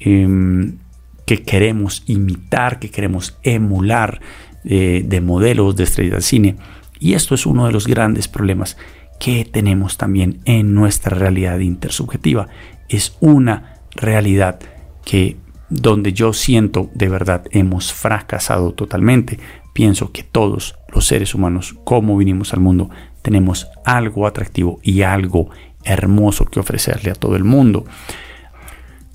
em, 0.00 0.78
que 1.26 1.42
queremos 1.42 2.02
imitar, 2.06 2.78
que 2.78 2.90
queremos 2.90 3.38
emular 3.42 4.20
eh, 4.64 5.02
de 5.04 5.20
modelos 5.20 5.76
de 5.76 5.84
estrellas 5.84 6.16
de 6.16 6.22
cine. 6.22 6.56
Y 6.98 7.14
esto 7.14 7.34
es 7.34 7.46
uno 7.46 7.66
de 7.66 7.72
los 7.72 7.86
grandes 7.86 8.28
problemas 8.28 8.76
que 9.20 9.44
tenemos 9.44 9.96
también 9.96 10.40
en 10.44 10.74
nuestra 10.74 11.16
realidad 11.16 11.58
intersubjetiva. 11.58 12.48
Es 12.88 13.16
una 13.20 13.80
realidad 13.94 14.58
que 15.04 15.36
donde 15.68 16.12
yo 16.12 16.32
siento 16.32 16.90
de 16.94 17.08
verdad 17.08 17.44
hemos 17.50 17.92
fracasado 17.92 18.72
totalmente. 18.72 19.38
Pienso 19.72 20.12
que 20.12 20.22
todos 20.22 20.76
los 20.92 21.06
seres 21.06 21.34
humanos, 21.34 21.74
como 21.84 22.16
vinimos 22.16 22.52
al 22.52 22.60
mundo, 22.60 22.90
tenemos 23.22 23.68
algo 23.84 24.26
atractivo 24.26 24.78
y 24.82 25.02
algo 25.02 25.50
hermoso 25.82 26.44
que 26.46 26.60
ofrecerle 26.60 27.10
a 27.10 27.14
todo 27.14 27.36
el 27.36 27.44
mundo. 27.44 27.84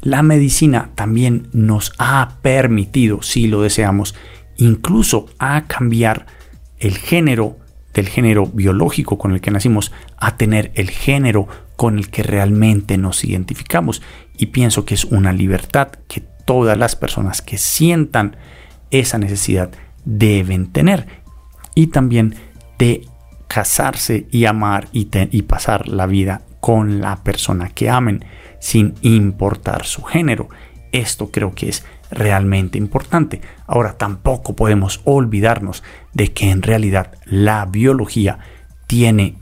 La 0.02 0.22
medicina 0.24 0.92
también 0.96 1.50
nos 1.54 1.94
ha 1.98 2.38
permitido, 2.42 3.22
si 3.22 3.48
lo 3.48 3.62
deseamos, 3.62 4.16
incluso 4.60 5.28
a 5.40 5.66
cambiar 5.66 6.26
el 6.78 6.98
género 6.98 7.58
del 7.94 8.08
género 8.08 8.46
biológico 8.46 9.18
con 9.18 9.32
el 9.32 9.42
que 9.42 9.52
nacimos 9.52 9.92
a 10.18 10.38
tener 10.38 10.72
el 10.76 10.90
género 10.90 11.48
con 11.76 11.98
el 11.98 12.10
que 12.10 12.24
realmente 12.24 12.98
nos 12.98 13.24
identificamos. 13.24 14.02
Y 14.38 14.48
pienso 14.48 14.86
que 14.86 14.94
es 14.94 15.06
una 15.06 15.34
libertad 15.34 15.90
que 16.08 16.22
todas 16.46 16.78
las 16.78 16.96
personas 16.96 17.42
que 17.42 17.58
sientan 17.58 18.36
esa 18.92 19.18
necesidad 19.18 19.72
deben 20.06 20.72
tener. 20.72 21.08
Y 21.74 21.88
también 21.88 22.36
de 22.78 23.08
casarse 23.48 24.28
y 24.32 24.46
amar 24.46 24.88
y, 24.92 25.06
pasar 25.42 25.88
la 25.88 26.06
vida 26.06 26.42
con 26.60 27.02
la 27.02 27.24
persona 27.24 27.70
que 27.70 27.90
amen 27.90 28.24
sin 28.60 28.94
importar 29.02 29.86
su 29.86 30.04
género. 30.04 30.50
Esto 30.92 31.32
creo 31.32 31.56
que 31.56 31.70
es 31.70 31.86
realmente 32.12 32.78
importante. 32.78 33.42
Ahora 33.68 33.98
tampoco 33.98 34.56
podemos 34.56 35.02
olvidarnos 35.04 35.84
de 36.14 36.34
que 36.34 36.50
en 36.50 36.62
realidad 36.62 37.14
la 37.26 37.66
biología 37.66 38.40
tiene 38.88 39.36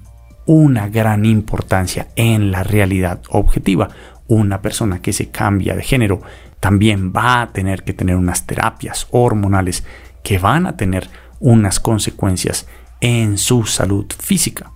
una 0.46 0.88
gran 0.90 1.26
importancia 1.26 2.08
en 2.16 2.52
la 2.52 2.64
realidad 2.64 3.22
objetiva. 3.30 3.90
Una 4.28 4.62
persona 4.62 5.02
que 5.02 5.14
se 5.14 5.30
cambia 5.30 5.76
de 5.76 5.84
género 5.84 6.22
también 6.60 7.14
va 7.16 7.42
a 7.42 7.54
tener 7.54 7.84
que 7.84 7.94
tener 7.94 8.16
unas 8.16 8.46
terapias 8.46 9.08
hormonales 9.12 9.84
que 10.24 10.40
van 10.40 10.66
a 10.66 10.76
tener 10.76 11.10
unas 11.40 11.80
consecuencias 11.80 12.68
en 13.00 13.38
su 13.38 13.66
salud 13.66 14.06
física. 14.18 14.72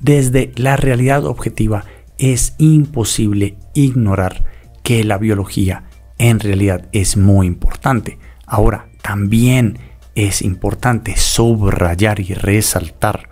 Desde 0.00 0.52
la 0.56 0.76
realidad 0.76 1.24
objetiva 1.24 1.84
es 2.18 2.54
imposible 2.58 3.56
ignorar 3.74 4.44
que 4.82 5.04
la 5.04 5.18
biología 5.18 5.84
en 6.18 6.40
realidad 6.40 6.88
es 6.92 7.16
muy 7.16 7.46
importante. 7.46 8.18
Ahora, 8.46 8.86
también 9.02 9.78
es 10.14 10.42
importante 10.42 11.16
subrayar 11.16 12.20
y 12.20 12.34
resaltar 12.34 13.28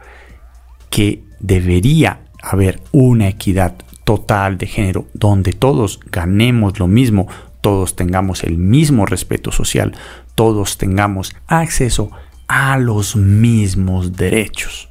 que 0.90 1.25
debería 1.40 2.20
haber 2.42 2.81
una 2.92 3.29
equidad 3.29 3.75
total 4.05 4.59
de 4.59 4.66
género 4.66 5.07
donde 5.14 5.53
todos 5.53 5.99
ganemos 6.11 6.79
lo 6.79 6.87
mismo, 6.87 7.27
todos 7.61 7.97
tengamos 7.97 8.44
el 8.44 8.59
mismo 8.59 9.07
respeto 9.07 9.51
social, 9.51 9.97
todos 10.35 10.77
tengamos 10.77 11.35
acceso 11.47 12.11
a 12.47 12.77
los 12.79 13.16
mismos 13.16 14.12
derechos. 14.12 14.88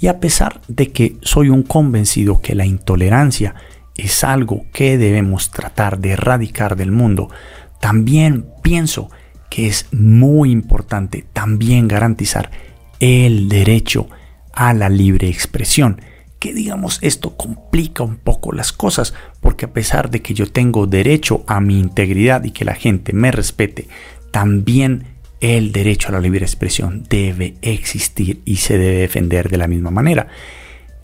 Y 0.00 0.06
a 0.06 0.20
pesar 0.20 0.60
de 0.68 0.90
que 0.92 1.16
soy 1.22 1.50
un 1.50 1.62
convencido 1.62 2.40
que 2.40 2.54
la 2.54 2.64
intolerancia 2.64 3.54
es 3.98 4.24
algo 4.24 4.64
que 4.72 4.96
debemos 4.96 5.50
tratar 5.50 5.98
de 5.98 6.12
erradicar 6.12 6.76
del 6.76 6.92
mundo, 6.92 7.28
también 7.80 8.46
pienso 8.62 9.10
que 9.50 9.66
es 9.66 9.86
muy 9.92 10.50
importante 10.50 11.24
también 11.32 11.88
garantizar 11.88 12.50
el 13.00 13.48
derecho 13.48 14.08
a 14.52 14.72
la 14.72 14.88
libre 14.88 15.28
expresión. 15.28 16.00
Que 16.38 16.54
digamos 16.54 16.98
esto 17.02 17.36
complica 17.36 18.04
un 18.04 18.16
poco 18.16 18.52
las 18.52 18.72
cosas, 18.72 19.14
porque 19.40 19.66
a 19.66 19.72
pesar 19.72 20.10
de 20.10 20.22
que 20.22 20.34
yo 20.34 20.50
tengo 20.50 20.86
derecho 20.86 21.44
a 21.48 21.60
mi 21.60 21.78
integridad 21.78 22.44
y 22.44 22.52
que 22.52 22.64
la 22.64 22.74
gente 22.74 23.12
me 23.12 23.32
respete, 23.32 23.88
también 24.30 25.18
el 25.40 25.72
derecho 25.72 26.08
a 26.08 26.12
la 26.12 26.20
libre 26.20 26.44
expresión 26.44 27.04
debe 27.08 27.56
existir 27.62 28.42
y 28.44 28.56
se 28.56 28.78
debe 28.78 28.98
defender 28.98 29.48
de 29.48 29.58
la 29.58 29.66
misma 29.66 29.90
manera. 29.90 30.28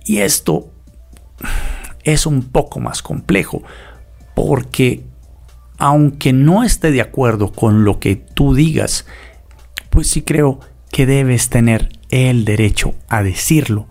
Y 0.04 0.18
esto 0.18 0.72
es 2.04 2.26
un 2.26 2.42
poco 2.42 2.80
más 2.80 3.02
complejo 3.02 3.62
porque 4.34 5.04
aunque 5.78 6.32
no 6.32 6.62
esté 6.62 6.90
de 6.90 7.00
acuerdo 7.00 7.52
con 7.52 7.84
lo 7.84 7.98
que 7.98 8.16
tú 8.16 8.54
digas, 8.54 9.06
pues 9.90 10.08
sí 10.08 10.22
creo 10.22 10.60
que 10.90 11.06
debes 11.06 11.48
tener 11.48 11.88
el 12.10 12.44
derecho 12.44 12.94
a 13.08 13.22
decirlo 13.22 13.88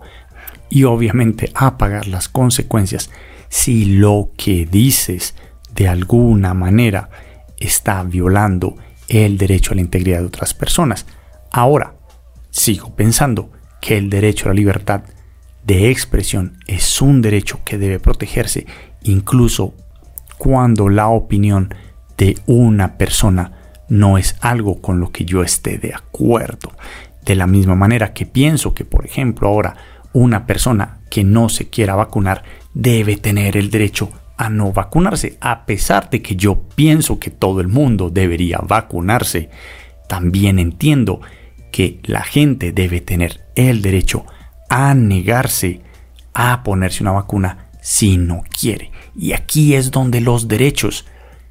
y 0.70 0.84
obviamente 0.84 1.50
a 1.54 1.76
pagar 1.76 2.06
las 2.06 2.28
consecuencias 2.28 3.10
si 3.48 3.84
lo 3.84 4.30
que 4.36 4.66
dices 4.66 5.34
de 5.74 5.88
alguna 5.88 6.54
manera 6.54 7.10
está 7.58 8.02
violando 8.02 8.76
el 9.08 9.38
derecho 9.38 9.72
a 9.72 9.74
la 9.76 9.82
integridad 9.82 10.20
de 10.20 10.26
otras 10.26 10.54
personas. 10.54 11.06
Ahora, 11.50 11.94
sigo 12.50 12.94
pensando 12.96 13.50
que 13.80 13.98
el 13.98 14.08
derecho 14.10 14.46
a 14.46 14.48
la 14.48 14.54
libertad 14.54 15.02
de 15.66 15.90
expresión 15.90 16.58
es 16.66 17.00
un 17.00 17.22
derecho 17.22 17.60
que 17.64 17.78
debe 17.78 17.98
protegerse 17.98 18.66
incluso 19.02 19.74
cuando 20.38 20.88
la 20.88 21.08
opinión 21.08 21.74
de 22.16 22.38
una 22.46 22.96
persona 22.96 23.52
no 23.88 24.18
es 24.18 24.36
algo 24.40 24.80
con 24.80 25.00
lo 25.00 25.10
que 25.10 25.24
yo 25.24 25.42
esté 25.42 25.78
de 25.78 25.94
acuerdo. 25.94 26.72
De 27.24 27.34
la 27.34 27.46
misma 27.46 27.74
manera 27.74 28.12
que 28.12 28.26
pienso 28.26 28.74
que, 28.74 28.84
por 28.84 29.06
ejemplo, 29.06 29.48
ahora 29.48 29.76
una 30.12 30.46
persona 30.46 31.00
que 31.10 31.24
no 31.24 31.48
se 31.48 31.68
quiera 31.68 31.94
vacunar 31.94 32.44
debe 32.72 33.16
tener 33.16 33.56
el 33.56 33.70
derecho 33.70 34.10
a 34.36 34.50
no 34.50 34.72
vacunarse, 34.72 35.38
a 35.40 35.64
pesar 35.64 36.10
de 36.10 36.20
que 36.20 36.36
yo 36.36 36.62
pienso 36.74 37.18
que 37.18 37.30
todo 37.30 37.60
el 37.60 37.68
mundo 37.68 38.10
debería 38.10 38.58
vacunarse, 38.58 39.48
también 40.08 40.58
entiendo 40.58 41.20
que 41.70 42.00
la 42.02 42.22
gente 42.22 42.72
debe 42.72 43.00
tener 43.00 43.44
el 43.54 43.80
derecho 43.80 44.26
a 44.68 44.94
negarse 44.94 45.82
a 46.32 46.62
ponerse 46.62 47.02
una 47.02 47.12
vacuna 47.12 47.68
si 47.80 48.16
no 48.16 48.42
quiere. 48.48 48.90
Y 49.16 49.32
aquí 49.32 49.74
es 49.74 49.90
donde 49.90 50.20
los 50.20 50.48
derechos 50.48 51.06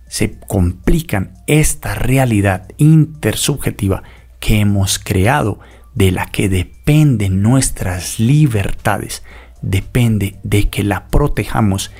se 0.07 0.37
complican 0.39 1.33
esta 1.47 1.95
realidad 1.95 2.67
intersubjetiva 2.77 4.03
que 4.39 4.59
hemos 4.59 4.99
creado, 4.99 5.59
de 5.95 6.11
la 6.11 6.25
que 6.25 6.49
dependen 6.49 7.41
nuestras 7.41 8.19
libertades, 8.19 9.23
depende 9.61 10.39
de 10.43 10.69
que 10.69 10.83
la 10.83 11.07
protejamos, 11.07 11.91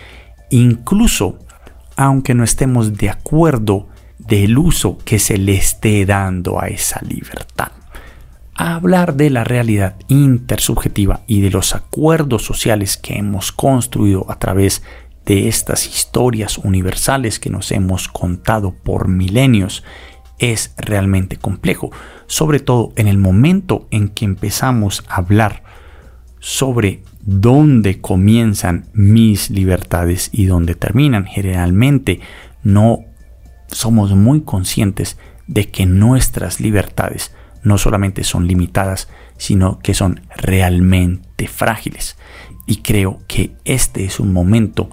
incluso 0.49 1.39
aunque 1.95 2.34
no 2.34 2.43
estemos 2.43 2.97
de 2.97 3.10
acuerdo 3.10 3.88
del 4.17 4.58
uso 4.58 4.97
que 5.06 5.19
se 5.19 5.38
le 5.38 5.56
esté 5.56 6.06
dando 6.06 6.60
a 6.60 6.67
esa 6.67 6.99
libertad. 7.02 7.71
Hablar 8.56 9.16
de 9.16 9.30
la 9.30 9.44
realidad 9.44 9.96
intersubjetiva 10.08 11.22
y 11.28 11.42
de 11.42 11.50
los 11.50 11.76
acuerdos 11.76 12.44
sociales 12.44 12.98
que 12.98 13.18
hemos 13.18 13.52
construido 13.52 14.30
a 14.30 14.39
través 14.39 14.84
de 15.26 15.48
estas 15.48 15.88
historias 15.88 16.58
universales 16.58 17.39
que 17.39 17.50
nos 17.50 17.72
hemos 17.72 18.08
contado 18.08 18.74
por 18.74 19.08
milenios 19.08 19.84
es 20.39 20.74
realmente 20.78 21.38
complejo, 21.38 21.92
sobre 22.28 22.60
todo 22.60 22.92
en 22.96 23.08
el 23.08 23.18
momento 23.18 23.88
en 23.92 24.10
que 24.10 24.26
empezamos 24.26 25.04
a 25.08 25.16
hablar 25.16 25.63
sobre 26.39 27.04
dónde 27.22 28.02
comienzan 28.02 28.88
mis 28.94 29.50
libertades 29.50 30.30
y 30.34 30.46
dónde 30.46 30.76
terminan. 30.76 31.26
Generalmente 31.26 32.20
no 32.63 33.06
somos 33.68 34.12
muy 34.12 34.42
conscientes 34.42 35.18
de 35.48 35.70
que 35.70 35.86
nuestras 35.86 36.60
libertades 36.60 37.34
no 37.63 37.78
solamente 37.78 38.23
son 38.23 38.47
limitadas, 38.47 39.10
sino 39.38 39.80
que 39.80 39.93
son 39.93 40.21
realmente 40.36 41.47
frágiles. 41.47 42.17
Y 42.67 42.78
creo 42.78 43.19
que 43.28 43.56
este 43.65 44.06
es 44.06 44.19
un 44.19 44.32
momento 44.34 44.89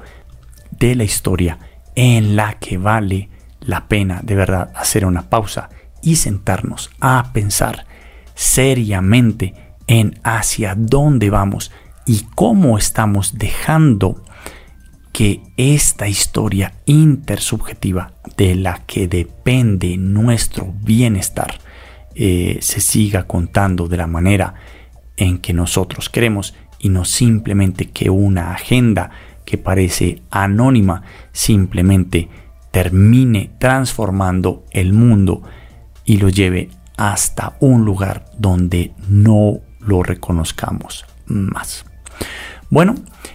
de 0.71 0.95
la 0.95 1.05
historia 1.05 1.59
en 1.95 2.37
la 2.37 2.55
que 2.55 2.79
vale 2.79 3.29
la 3.61 3.89
pena 3.89 4.21
de 4.23 4.35
verdad 4.35 4.73
hacer 4.75 5.05
una 5.05 5.29
pausa 5.29 5.69
y 6.03 6.17
sentarnos 6.17 6.91
a 7.01 7.33
pensar 7.33 7.87
seriamente 8.35 9.55
en 9.87 10.19
hacia 10.23 10.75
dónde 10.75 11.31
vamos 11.31 11.71
y 12.07 12.27
cómo 12.35 12.79
estamos 12.79 13.37
dejando 13.37 14.25
que 15.13 15.43
esta 15.57 16.09
historia 16.09 16.75
intersubjetiva 16.87 18.15
de 18.37 18.55
la 18.55 18.83
que 18.87 19.09
depende 19.09 19.97
nuestro 19.99 20.73
bienestar 20.81 21.59
eh, 22.15 22.59
se 22.61 22.81
siga 22.81 23.27
contando 23.27 23.89
de 23.89 23.97
la 23.97 24.07
manera 24.07 24.55
en 25.17 25.39
que 25.39 25.53
nosotros 25.53 26.09
queremos 26.09 26.55
y 26.79 26.89
no 26.89 27.05
simplemente 27.05 27.91
que 27.91 28.11
una 28.11 28.53
agenda 28.53 29.11
que 29.45 29.59
parece 29.59 30.23
anónima 30.31 31.03
simplemente 31.33 32.29
termine 32.71 33.51
transformando 33.59 34.65
el 34.71 34.93
mundo 34.93 35.43
y 36.05 36.17
lo 36.19 36.29
lleve 36.29 36.71
hasta 36.97 37.57
un 37.61 37.85
lugar 37.85 38.27
donde 38.39 38.93
no 39.09 39.61
lo 39.81 40.03
reconozcamos 40.03 41.05
más. 41.27 41.85
Bueno, 42.69 42.95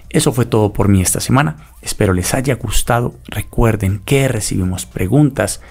eso 0.10 0.32
fue 0.32 0.46
todo 0.46 0.72
por 0.72 0.88
mí 0.88 1.02
esta 1.02 1.20
semana. 1.20 1.58
Espero 1.82 2.14
les 2.14 2.34
haya 2.34 2.56
gustado. 2.56 3.16
Recuerden 3.28 4.00
que 4.00 4.28
recibimos 4.28 4.86
preguntas 4.86 5.62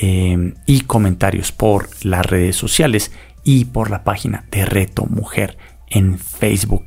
eh, 0.00 0.54
y 0.66 0.80
comentarios 0.82 1.52
por 1.52 1.88
las 2.02 2.24
redes 2.24 2.56
sociales 2.56 3.12
y 3.44 3.66
por 3.66 3.90
la 3.90 4.04
página 4.04 4.44
de 4.50 4.64
Reto 4.64 5.06
Mujer 5.06 5.58
en 5.88 6.18
Facebook. 6.18 6.86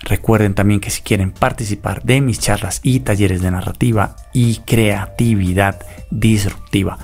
Recuerden 0.00 0.54
también 0.54 0.80
que 0.80 0.90
si 0.90 1.02
quieren 1.02 1.30
participar 1.30 2.02
de 2.02 2.20
mis 2.20 2.38
charlas 2.38 2.80
y 2.82 3.00
talleres 3.00 3.40
de 3.40 3.50
narrativa 3.50 4.16
y 4.32 4.56
creatividad 4.56 5.80
disruptiva, 6.10 6.98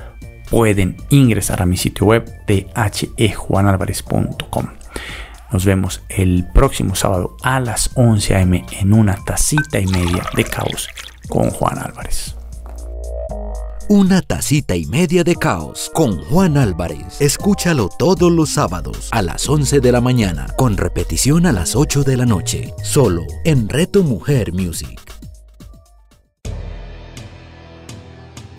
pueden 0.51 0.97
ingresar 1.09 1.63
a 1.63 1.67
mi 1.67 1.77
sitio 1.77 2.07
web 2.07 2.31
de 2.47 2.67
hejuanalvarez.com. 3.17 4.67
Nos 5.53 5.65
vemos 5.65 6.03
el 6.09 6.47
próximo 6.53 6.95
sábado 6.95 7.37
a 7.43 7.59
las 7.61 7.91
11 7.95 8.37
am 8.37 8.55
en 8.55 8.93
una 8.93 9.17
tacita 9.25 9.81
y 9.81 9.87
media 9.87 10.23
de 10.35 10.45
caos 10.45 10.89
con 11.29 11.51
Juan 11.51 11.79
Álvarez. 11.79 12.40
Una 13.93 14.23
tacita 14.23 14.77
y 14.77 14.87
media 14.87 15.25
de 15.25 15.35
caos 15.35 15.91
con 15.93 16.23
Juan 16.27 16.57
Álvarez. 16.57 17.21
Escúchalo 17.21 17.89
todos 17.89 18.31
los 18.31 18.51
sábados 18.51 19.09
a 19.11 19.21
las 19.21 19.49
11 19.49 19.81
de 19.81 19.91
la 19.91 20.01
mañana, 20.01 20.47
con 20.57 20.77
repetición 20.77 21.45
a 21.45 21.51
las 21.51 21.75
8 21.75 22.05
de 22.05 22.17
la 22.17 22.25
noche, 22.25 22.73
solo 22.85 23.25
en 23.45 23.69
Reto 23.69 24.05
Mujer 24.05 24.53
Music. 24.53 24.97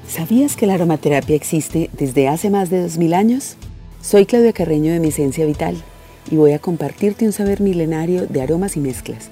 ¿Sabías 0.05 0.57
que 0.57 0.67
la 0.67 0.73
aromaterapia 0.73 1.37
existe 1.37 1.89
desde 1.93 2.27
hace 2.27 2.49
más 2.49 2.69
de 2.69 2.81
2000 2.81 3.13
años? 3.13 3.55
Soy 4.01 4.25
Claudia 4.25 4.51
Carreño 4.51 4.91
de 4.91 4.99
Mi 4.99 5.07
Esencia 5.07 5.45
Vital 5.45 5.81
y 6.29 6.35
voy 6.35 6.51
a 6.51 6.59
compartirte 6.59 7.25
un 7.25 7.31
saber 7.31 7.61
milenario 7.61 8.27
de 8.27 8.41
aromas 8.41 8.75
y 8.75 8.81
mezclas 8.81 9.31